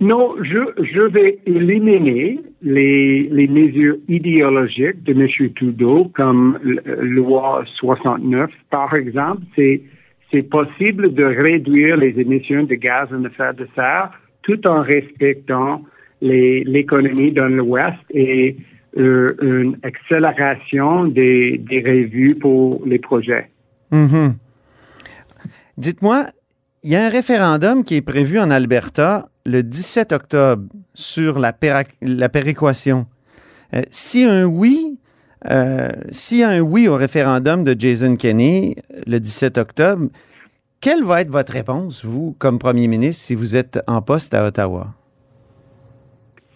Non, 0.00 0.36
je, 0.42 0.60
je 0.84 1.00
vais 1.00 1.38
éliminer 1.44 2.38
les, 2.62 3.48
mesures 3.48 3.96
idéologiques 4.08 5.02
de 5.02 5.12
M. 5.12 5.52
Trudeau, 5.54 6.10
comme 6.14 6.58
loi 6.62 7.64
69, 7.74 8.48
par 8.70 8.94
exemple. 8.94 9.42
C'est, 9.56 9.82
c'est 10.30 10.48
possible 10.48 11.14
de 11.14 11.24
réduire 11.24 11.96
les 11.96 12.18
émissions 12.20 12.62
de 12.62 12.74
gaz 12.74 13.08
à 13.12 13.16
effet 13.26 13.54
de 13.56 13.68
serre 13.74 14.10
tout 14.42 14.66
en 14.66 14.82
respectant 14.82 15.82
les, 16.20 16.62
l'économie 16.64 17.32
dans 17.32 17.48
l'Ouest 17.48 17.98
et 18.10 18.56
euh, 18.96 19.34
une 19.42 19.78
accélération 19.82 21.06
des, 21.06 21.58
des 21.58 21.80
revues 21.80 22.36
pour 22.36 22.82
les 22.86 22.98
projets. 22.98 23.48
Mhm. 23.90 24.36
Dites-moi, 25.76 26.26
il 26.82 26.90
y 26.90 26.96
a 26.96 27.06
un 27.06 27.08
référendum 27.08 27.84
qui 27.84 27.96
est 27.96 28.02
prévu 28.02 28.38
en 28.38 28.50
Alberta 28.50 29.28
le 29.44 29.62
17 29.62 30.12
octobre 30.12 30.64
sur 30.94 31.38
la, 31.38 31.52
péréquation. 31.52 33.06
Euh, 33.74 33.82
si 33.90 34.24
un 34.24 34.44
oui, 34.44 34.98
euh, 35.50 35.88
a 35.88 36.48
un 36.48 36.60
oui 36.60 36.88
au 36.88 36.96
référendum 36.96 37.64
de 37.64 37.74
Jason 37.78 38.16
Kenney 38.16 38.76
euh, 38.92 39.00
le 39.06 39.20
17 39.20 39.58
octobre, 39.58 40.08
quelle 40.80 41.02
va 41.02 41.22
être 41.22 41.30
votre 41.30 41.52
réponse, 41.52 42.04
vous, 42.04 42.36
comme 42.38 42.58
premier 42.58 42.86
ministre, 42.86 43.24
si 43.24 43.34
vous 43.34 43.56
êtes 43.56 43.80
en 43.86 44.02
poste 44.02 44.34
à 44.34 44.46
Ottawa? 44.46 44.94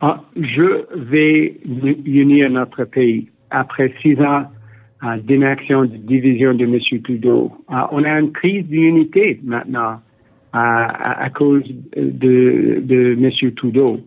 Ah, 0.01 0.23
je 0.37 0.87
vais 0.97 1.61
unir 1.65 2.51
notre 2.51 2.85
pays 2.85 3.31
après 3.51 3.95
six 4.03 4.21
ans 4.21 4.47
d'inaction, 5.03 5.83
de 5.83 5.97
division 5.97 6.55
de 6.55 6.65
M. 6.65 6.79
Trudeau. 7.03 7.53
Euh, 7.71 7.75
on 7.91 8.05
a 8.05 8.21
une 8.21 8.33
crise 8.33 8.65
d'unité 8.67 9.41
maintenant 9.43 10.01
à, 10.53 11.31
cause 11.35 11.63
de, 11.97 12.81
de 12.83 13.17
M. 13.19 13.53
Trudeau. 13.55 14.01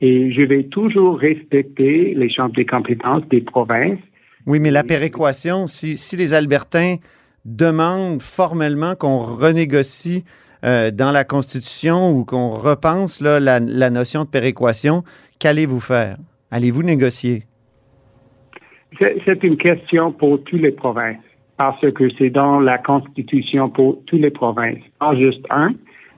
Et 0.00 0.32
je 0.32 0.42
vais 0.42 0.64
toujours 0.64 1.18
respecter 1.18 2.14
les 2.14 2.28
chambres 2.28 2.54
des 2.54 2.66
compétences 2.66 3.22
des 3.30 3.40
provinces. 3.40 4.00
Oui, 4.46 4.58
mais 4.60 4.70
la 4.70 4.82
péréquation, 4.82 5.66
si, 5.66 5.96
les 6.16 6.34
Albertains 6.34 6.96
demandent 7.44 8.20
formellement 8.20 8.94
qu'on 8.96 9.20
renégocie 9.20 10.24
euh, 10.64 10.90
dans 10.90 11.12
la 11.12 11.24
Constitution 11.24 12.10
ou 12.10 12.24
qu'on 12.24 12.50
repense 12.50 13.20
la, 13.20 13.38
la 13.40 13.90
notion 13.90 14.24
de 14.24 14.28
péréquation, 14.28 15.04
qu'allez-vous 15.38 15.80
faire? 15.80 16.18
Allez-vous 16.50 16.82
négocier? 16.82 17.44
C'est 18.98 19.42
une 19.44 19.56
question 19.56 20.12
pour 20.12 20.42
toutes 20.44 20.60
les 20.60 20.72
provinces 20.72 21.16
parce 21.56 21.80
que 21.92 22.08
c'est 22.18 22.30
dans 22.30 22.60
la 22.60 22.78
Constitution 22.78 23.68
pour 23.68 23.98
toutes 24.06 24.20
les 24.20 24.30
provinces, 24.30 24.78
pas 24.98 25.14
juste 25.16 25.44
un, 25.50 25.70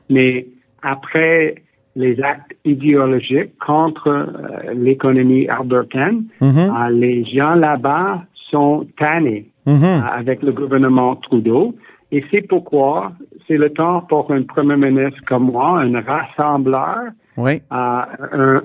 mais 0.09 0.47
après 0.83 1.57
les 1.95 2.21
actes 2.23 2.53
idéologiques 2.65 3.57
contre 3.59 4.09
euh, 4.09 4.75
l'économie 4.75 5.49
albertaine, 5.49 6.25
Mhm. 6.41 6.59
euh, 6.59 6.91
les 6.91 7.25
gens 7.25 7.55
là-bas 7.55 8.23
sont 8.51 8.87
tannés 8.99 9.47
Mhm. 9.67 9.83
euh, 9.85 10.01
avec 10.21 10.43
le 10.43 10.53
gouvernement 10.53 11.17
Trudeau. 11.17 11.75
Et 12.13 12.23
c'est 12.31 12.43
pourquoi 12.47 13.13
c'est 13.47 13.57
le 13.57 13.71
temps 13.71 14.03
pour 14.03 14.31
un 14.31 14.43
premier 14.43 14.77
ministre 14.77 15.21
comme 15.27 15.51
moi, 15.51 15.81
un 15.81 16.01
rassembleur, 16.01 16.99
Oui. 17.37 17.61
un, 17.71 18.05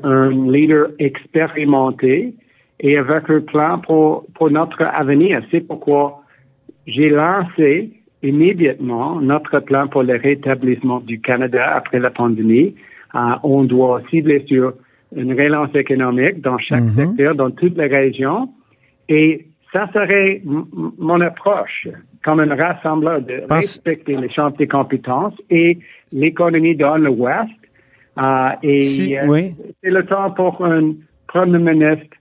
un 0.04 0.30
leader 0.52 0.88
expérimenté 1.00 2.34
et 2.82 2.98
avec 2.98 3.30
un 3.30 3.40
plan 3.42 3.80
pour, 3.80 4.26
pour 4.36 4.50
notre 4.52 4.82
avenir. 4.84 5.42
C'est 5.52 5.62
pourquoi 5.62 6.22
j'ai 6.88 7.10
lancé 7.10 7.92
immédiatement 8.24 9.22
notre 9.22 9.60
plan 9.60 9.88
pour 9.88 10.04
le 10.04 10.18
rétablissement 10.18 11.00
du 11.00 11.22
Canada 11.22 11.64
après 11.76 12.00
la 12.00 12.10
pandémie. 12.10 12.76
Euh, 13.16 13.20
on 13.44 13.64
doit 13.64 14.02
cibler 14.10 14.44
sur 14.48 14.74
une 15.16 15.34
relance 15.34 15.74
économique 15.76 16.42
dans 16.42 16.58
chaque 16.58 16.84
Mhm. 16.84 16.92
secteur, 16.96 17.36
dans 17.36 17.52
toutes 17.52 17.78
les 17.78 17.88
régions. 17.88 18.50
Et 19.10 19.46
ça 19.74 19.90
serait 19.94 20.42
mon 20.98 21.22
approche 21.22 21.88
comme 22.24 22.40
un 22.40 22.56
rassembleur 22.56 23.22
de 23.22 23.44
respecter 23.50 24.16
les 24.16 24.30
champs 24.30 24.52
des 24.52 24.68
compétences 24.68 25.34
et 25.50 25.78
l'économie 26.14 26.76
dans 26.76 26.98
l'Ouest. 26.98 27.50
Euh, 28.18 28.50
et 28.64 28.82
Si- 28.82 29.18
euh, 29.18 29.26
oui. 29.28 29.54
c'est 29.84 29.90
le 29.90 30.06
temps 30.06 30.32
pour 30.32 30.64
un 30.66 30.94
premier 31.28 31.60
ministre 31.74 32.16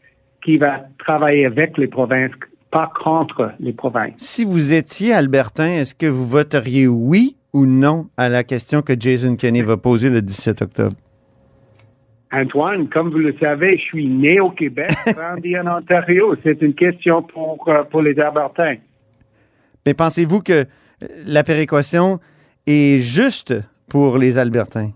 qui 0.44 0.58
va 0.58 0.80
travailler 0.98 1.46
avec 1.46 1.76
les 1.78 1.86
provinces, 1.86 2.32
pas 2.70 2.90
contre 3.02 3.52
les 3.60 3.72
provinces. 3.72 4.14
Si 4.16 4.44
vous 4.44 4.72
étiez 4.72 5.12
Albertain, 5.12 5.68
est-ce 5.68 5.94
que 5.94 6.06
vous 6.06 6.26
voteriez 6.26 6.86
oui 6.86 7.36
ou 7.52 7.66
non 7.66 8.08
à 8.16 8.28
la 8.28 8.44
question 8.44 8.82
que 8.82 8.94
Jason 8.98 9.36
Kenney 9.36 9.62
va 9.62 9.76
poser 9.76 10.08
le 10.08 10.22
17 10.22 10.62
octobre? 10.62 10.96
Antoine, 12.32 12.88
comme 12.88 13.10
vous 13.10 13.18
le 13.18 13.34
savez, 13.40 13.76
je 13.76 13.82
suis 13.82 14.08
né 14.08 14.38
au 14.38 14.50
Québec, 14.50 14.92
grandi 15.06 15.58
en 15.58 15.66
Ontario. 15.66 16.36
C'est 16.40 16.62
une 16.62 16.74
question 16.74 17.22
pour, 17.22 17.68
euh, 17.68 17.82
pour 17.82 18.02
les 18.02 18.18
Albertains. 18.20 18.76
Mais 19.84 19.94
pensez-vous 19.94 20.40
que 20.40 20.66
la 21.26 21.42
péréquation 21.42 22.20
est 22.66 23.00
juste 23.00 23.54
pour 23.88 24.16
les 24.18 24.38
Albertains? 24.38 24.92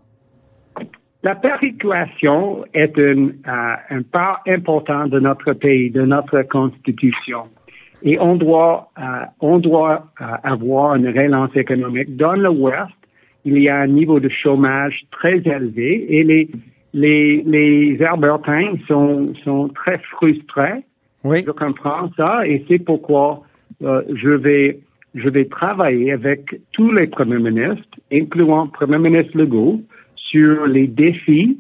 La 1.24 1.34
péréquation 1.34 2.66
est 2.74 2.98
une, 2.98 3.34
euh, 3.48 3.74
un 3.88 4.02
part 4.02 4.42
important 4.46 5.06
de 5.06 5.18
notre 5.18 5.54
pays, 5.54 5.90
de 5.90 6.02
notre 6.02 6.42
constitution. 6.42 7.44
Et 8.02 8.18
on 8.20 8.37
doit, 8.37 8.90
euh, 8.98 9.02
on 9.40 9.58
doit 9.58 10.06
euh, 10.20 10.24
avoir 10.42 10.96
une 10.96 11.08
relance 11.08 11.56
économique. 11.56 12.14
Dans 12.16 12.34
l'Ouest, 12.34 12.92
il 13.46 13.56
y 13.58 13.70
a 13.70 13.78
un 13.78 13.87
niveau 13.87 14.20
de 14.20 14.28
chômage 14.28 15.06
très 15.12 15.38
élevé 15.38 16.04
et 16.14 16.24
les, 16.24 16.50
les, 16.92 17.42
les 17.46 18.02
Albertains 18.04 18.74
sont, 18.87 19.32
sont 19.44 19.68
très 19.68 19.96
frustrés. 20.10 20.84
Oui. 21.24 21.42
Je 21.46 21.52
comprends 21.52 22.10
ça 22.18 22.46
et 22.46 22.62
c'est 22.68 22.80
pourquoi 22.80 23.42
je 23.80 24.28
vais 24.28 24.78
je 25.14 25.28
vais 25.28 25.44
travailler 25.44 26.12
avec 26.12 26.60
tous 26.72 26.90
les 26.90 27.06
premiers 27.06 27.38
ministres, 27.38 27.98
incluant 28.12 28.66
Premier 28.66 28.98
ministre 28.98 29.38
Legault, 29.38 29.80
sur 30.35 30.66
les 30.66 30.88
défis, 30.88 31.59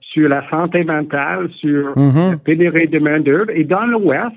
sur 0.00 0.28
la 0.28 0.48
santé 0.48 0.84
mentale, 0.84 1.50
sur 1.56 1.92
la 1.96 2.36
pénurie 2.36 2.86
de 2.86 3.00
main-d'œuvre. 3.00 3.50
Et 3.50 3.64
dans 3.64 3.86
l'Ouest, 3.86 4.36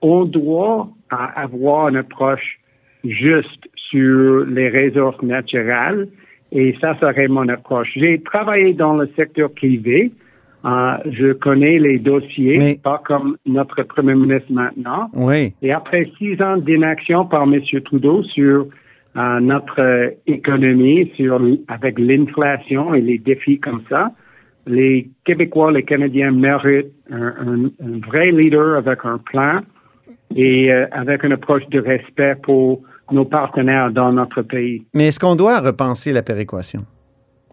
on 0.00 0.24
doit 0.24 0.88
avoir 1.10 1.88
une 1.88 1.96
approche 1.96 2.58
juste 3.04 3.68
sur 3.90 4.44
les 4.46 4.68
ressources 4.70 5.22
naturelles. 5.22 6.08
Et 6.50 6.74
ça 6.80 6.98
serait 6.98 7.28
mon 7.28 7.48
approche. 7.48 7.90
J'ai 7.94 8.20
travaillé 8.22 8.74
dans 8.74 8.94
le 8.94 9.08
secteur 9.16 9.50
privé. 9.52 10.10
Euh, 10.64 10.96
je 11.06 11.32
connais 11.32 11.78
les 11.78 11.98
dossiers, 11.98 12.78
pas 12.82 13.00
comme 13.04 13.36
notre 13.46 13.82
premier 13.84 14.14
ministre 14.14 14.52
maintenant. 14.52 15.10
Oui. 15.14 15.54
Et 15.62 15.72
après 15.72 16.10
six 16.18 16.40
ans 16.42 16.56
d'inaction 16.56 17.24
par 17.24 17.44
M. 17.44 17.60
Trudeau 17.84 18.22
sur 18.24 18.66
euh, 19.16 19.40
notre 19.40 20.14
économie, 20.26 21.10
sur 21.16 21.40
avec 21.68 21.98
l'inflation 21.98 22.94
et 22.94 23.00
les 23.00 23.18
défis 23.18 23.58
comme 23.60 23.82
ça, 23.88 24.10
les 24.66 25.08
Québécois, 25.24 25.72
les 25.72 25.82
Canadiens 25.82 26.30
méritent 26.30 26.92
un, 27.10 27.26
un- 27.46 27.70
un 27.84 27.98
vrai 28.06 28.30
leader 28.30 28.76
avec 28.76 29.00
un 29.04 29.18
plan 29.18 29.60
et 30.34 30.72
euh, 30.72 30.86
avec 30.92 31.24
une 31.24 31.32
approche 31.32 31.66
de 31.68 31.80
respect 31.80 32.36
pour 32.42 32.80
nos 33.10 33.24
partenaires 33.26 33.90
dans 33.90 34.12
notre 34.12 34.40
pays. 34.42 34.82
Mais 34.94 35.08
est-ce 35.08 35.18
qu'on 35.20 35.34
doit 35.36 35.60
repenser 35.60 36.12
la 36.12 36.22
péréquation 36.22 36.80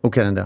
au 0.03 0.09
Canada? 0.09 0.45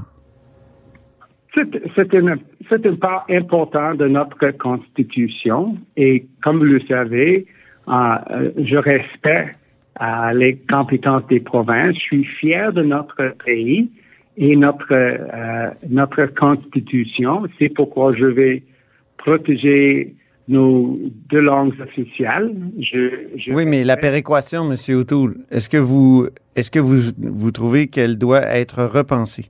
C'est 1.54 2.12
une, 2.13 2.38
une 2.71 2.97
part 2.97 3.26
importante 3.30 3.97
de 3.97 4.08
notre 4.08 4.49
Constitution 4.58 5.78
et 5.95 6.26
comme 6.43 6.58
vous 6.58 6.63
le 6.63 6.82
savez, 6.88 7.45
euh, 7.88 7.91
euh, 8.32 8.52
je 8.58 8.76
respecte 8.78 9.56
euh, 10.02 10.34
les 10.34 10.58
compétences 10.70 11.26
des 11.28 11.40
provinces. 11.40 11.96
Je 11.96 12.02
suis 12.02 12.26
fier 12.26 12.74
de 12.74 12.82
notre 12.82 13.36
pays 13.46 13.90
et 14.38 14.56
notre, 14.56 14.92
euh, 14.92 15.70
notre 15.90 16.26
Constitution. 16.26 17.44
C'est 17.60 17.70
pourquoi 17.70 18.16
je 18.16 18.26
vais 18.26 18.64
protéger 19.18 20.16
nos 20.48 21.00
deux 21.30 21.40
langues 21.40 21.80
officielles. 21.80 22.54
Je, 22.80 23.28
je 23.38 23.54
Oui, 23.54 23.66
mais 23.66 23.84
la 23.84 23.98
péréquation, 23.98 24.70
M. 24.70 24.76
O'Toole, 24.96 25.36
est-ce 25.52 25.70
que 25.70 25.78
vous 25.78 26.28
est-ce 26.56 26.70
que 26.70 26.80
vous, 26.80 27.12
vous 27.18 27.52
trouvez 27.52 27.88
qu'elle 27.88 28.18
doit 28.18 28.42
être 28.42 28.84
repensée? 28.84 29.46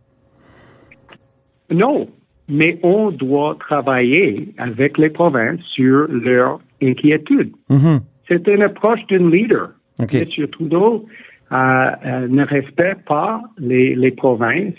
Non, 1.71 2.07
mais 2.47 2.79
on 2.83 3.11
doit 3.11 3.57
travailler 3.59 4.53
avec 4.57 4.97
les 4.97 5.09
provinces 5.09 5.61
sur 5.73 6.07
leurs 6.07 6.59
inquiétudes. 6.81 7.53
Mhm. 7.69 8.01
C'est 8.27 8.47
une 8.47 8.61
approche 8.61 8.99
d'un 9.09 9.29
leader. 9.29 9.71
OK. 10.01 10.15
M. 10.15 10.47
Trudeau 10.47 11.05
euh, 11.51 12.27
ne 12.27 12.43
respecte 12.45 13.05
pas 13.05 13.41
les, 13.57 13.95
les 13.95 14.11
provinces. 14.11 14.75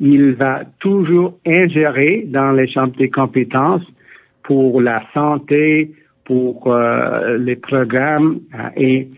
Il 0.00 0.32
va 0.32 0.62
toujours 0.80 1.38
ingérer 1.46 2.24
dans 2.28 2.52
les 2.52 2.68
champs 2.68 2.86
des 2.88 3.10
compétences 3.10 3.82
pour 4.42 4.80
la 4.80 5.02
santé, 5.14 5.92
pour 6.24 6.66
euh, 6.66 7.38
les 7.38 7.56
programmes. 7.56 8.40
euh, 8.54 8.68
et 8.76 9.08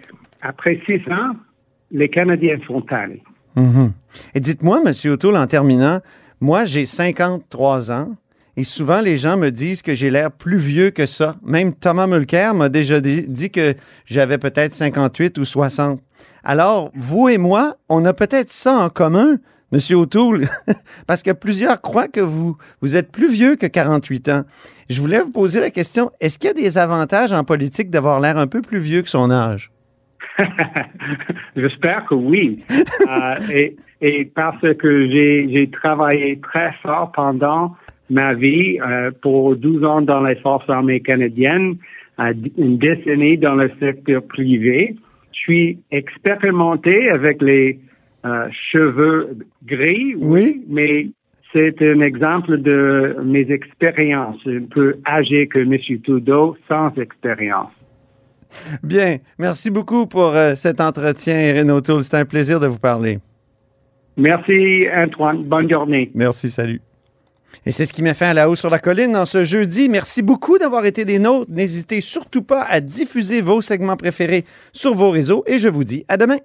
après 0.43 0.81
six 0.87 1.01
ans, 1.11 1.37
les 1.91 2.09
Canadiens 2.09 2.59
sont 2.67 2.83
tannés. 2.83 3.23
Mhm. 3.57 3.93
Et 4.35 4.41
dites-moi, 4.41 4.83
M. 4.85 4.93
O'Toole, 5.13 5.37
en 5.37 5.47
terminant, 5.47 6.01
moi, 6.41 6.65
j'ai 6.65 6.85
53 6.85 7.93
ans 7.93 8.17
et 8.57 8.65
souvent 8.65 9.01
les 9.01 9.19
gens 9.19 9.37
me 9.37 9.51
disent 9.51 9.83
que 9.83 9.95
j'ai 9.95 10.11
l'air 10.11 10.31
plus 10.31 10.59
vieux 10.59 10.91
que 10.91 11.07
ça. 11.07 11.37
Même 11.43 11.75
Thomas 11.75 12.07
Mulcair 12.07 12.55
m'a 12.55 12.69
déjà 12.69 13.01
dit, 13.01 13.51
que 13.51 13.75
j'avais 14.07 14.39
peut-être 14.39 14.73
58 14.73 15.39
ou 15.39 15.45
60. 15.45 16.01
Alors, 16.45 16.91
vous 16.95 17.29
et 17.29 17.39
moi, 17.39 17.77
on 17.89 18.05
a 18.05 18.13
peut-être 18.13 18.51
ça 18.51 18.77
en 18.77 18.89
commun, 18.89 19.39
M. 19.73 19.79
O'Toole, 19.97 20.47
parce 21.07 21.23
que 21.23 21.33
plusieurs 21.33 21.81
croient 21.81 22.09
que 22.09 22.21
vous, 22.21 22.57
vous 22.81 22.97
êtes 22.97 23.11
plus 23.11 23.31
vieux 23.31 23.57
que 23.57 23.67
48 23.67 24.29
ans. 24.29 24.43
Je 24.89 25.01
voulais 25.01 25.21
vous 25.21 25.33
poser 25.33 25.61
la 25.61 25.71
question, 25.71 26.11
est-ce 26.21 26.39
qu'il 26.39 26.49
y 26.49 26.51
a 26.51 26.55
des 26.55 26.79
avantages 26.79 27.33
en 27.33 27.43
politique 27.43 27.91
d'avoir 27.91 28.21
l'air 28.21 28.37
un 28.37 28.47
peu 28.47 28.63
plus 28.63 28.79
vieux 28.79 29.03
que 29.03 29.09
son 29.09 29.31
âge? 29.31 29.71
J'espère 31.57 32.05
que 32.07 32.15
oui. 32.15 32.65
Euh, 32.71 33.71
et, 34.01 34.25
parce 34.35 34.61
que 34.61 35.09
j'ai 35.09 35.71
travaillé 35.73 36.41
très 36.41 36.73
fort 36.83 37.13
pendant 37.13 37.75
ma 38.11 38.35
vie, 38.35 38.79
euh, 38.81 39.11
pour 39.23 39.57
12 39.57 39.85
ans 39.85 40.01
dans 40.01 40.23
les 40.23 40.37
forces 40.37 40.69
armées 40.69 41.01
canadiennes, 41.01 41.77
une 42.19 42.79
décennie 42.79 43.39
dans 43.39 43.55
le 43.55 43.71
secteur 43.81 44.23
privé. 44.23 44.95
Je 45.33 45.39
suis 45.39 45.79
expérimenté 45.91 47.09
avec 47.11 47.43
les 47.43 47.79
euh, 48.25 48.49
cheveux 48.71 49.37
gris, 49.67 50.15
Oui. 50.17 50.63
mais 50.69 51.09
c'est 51.53 51.81
un 51.83 52.01
exemple 52.01 52.59
de 52.59 53.17
mes 53.25 53.51
expériences, 53.51 54.41
un 54.47 54.65
peu 54.71 54.97
âgé 55.07 55.47
que 55.47 55.59
M. 55.61 55.77
Trudeau, 56.03 56.57
sans 56.69 56.93
expérience. 56.97 57.71
Bien, 58.83 59.17
merci 59.39 59.71
beaucoup 59.71 60.07
pour 60.07 60.35
euh, 60.35 60.55
cet 60.55 60.81
entretien, 60.81 61.35
Erin 61.35 61.69
O'Toole. 61.71 62.03
C'était 62.03 62.19
un 62.19 62.25
plaisir 62.25 62.61
de 62.61 62.67
vous 62.67 62.79
parler. 62.79 63.19
Merci, 64.17 64.87
Antoine. 64.95 65.43
Bonne 65.45 65.69
journée. 65.69 66.11
Merci, 66.15 66.49
salut. 66.49 66.81
Et 67.67 67.73
c'est 67.73 67.87
ce 67.87 67.93
qui 67.93 68.03
m'a 68.03 68.15
fait 68.15 68.27
à 68.27 68.35
la 68.35 68.49
haut 68.49 68.57
sur 68.57 68.71
la 68.71 68.79
colline 68.79 69.17
en 69.17 69.27
ce 69.27 69.45
jeudi. 69.45 69.89
Merci 69.89 70.23
beaucoup 70.23 70.59
d'avoir 70.59 70.87
été 70.87 71.05
des 71.05 71.19
nôtres. 71.19 71.51
N'hésitez 71.51 72.01
surtout 72.01 72.43
pas 72.43 72.63
à 72.63 72.81
diffuser 72.81 73.41
vos 73.41 73.61
segments 73.63 73.97
préférés 73.97 74.45
sur 74.73 74.95
vos 74.95 75.11
réseaux 75.11 75.45
et 75.47 75.59
je 75.59 75.69
vous 75.69 75.85
dis 75.85 76.05
à 76.09 76.17
demain. 76.17 76.39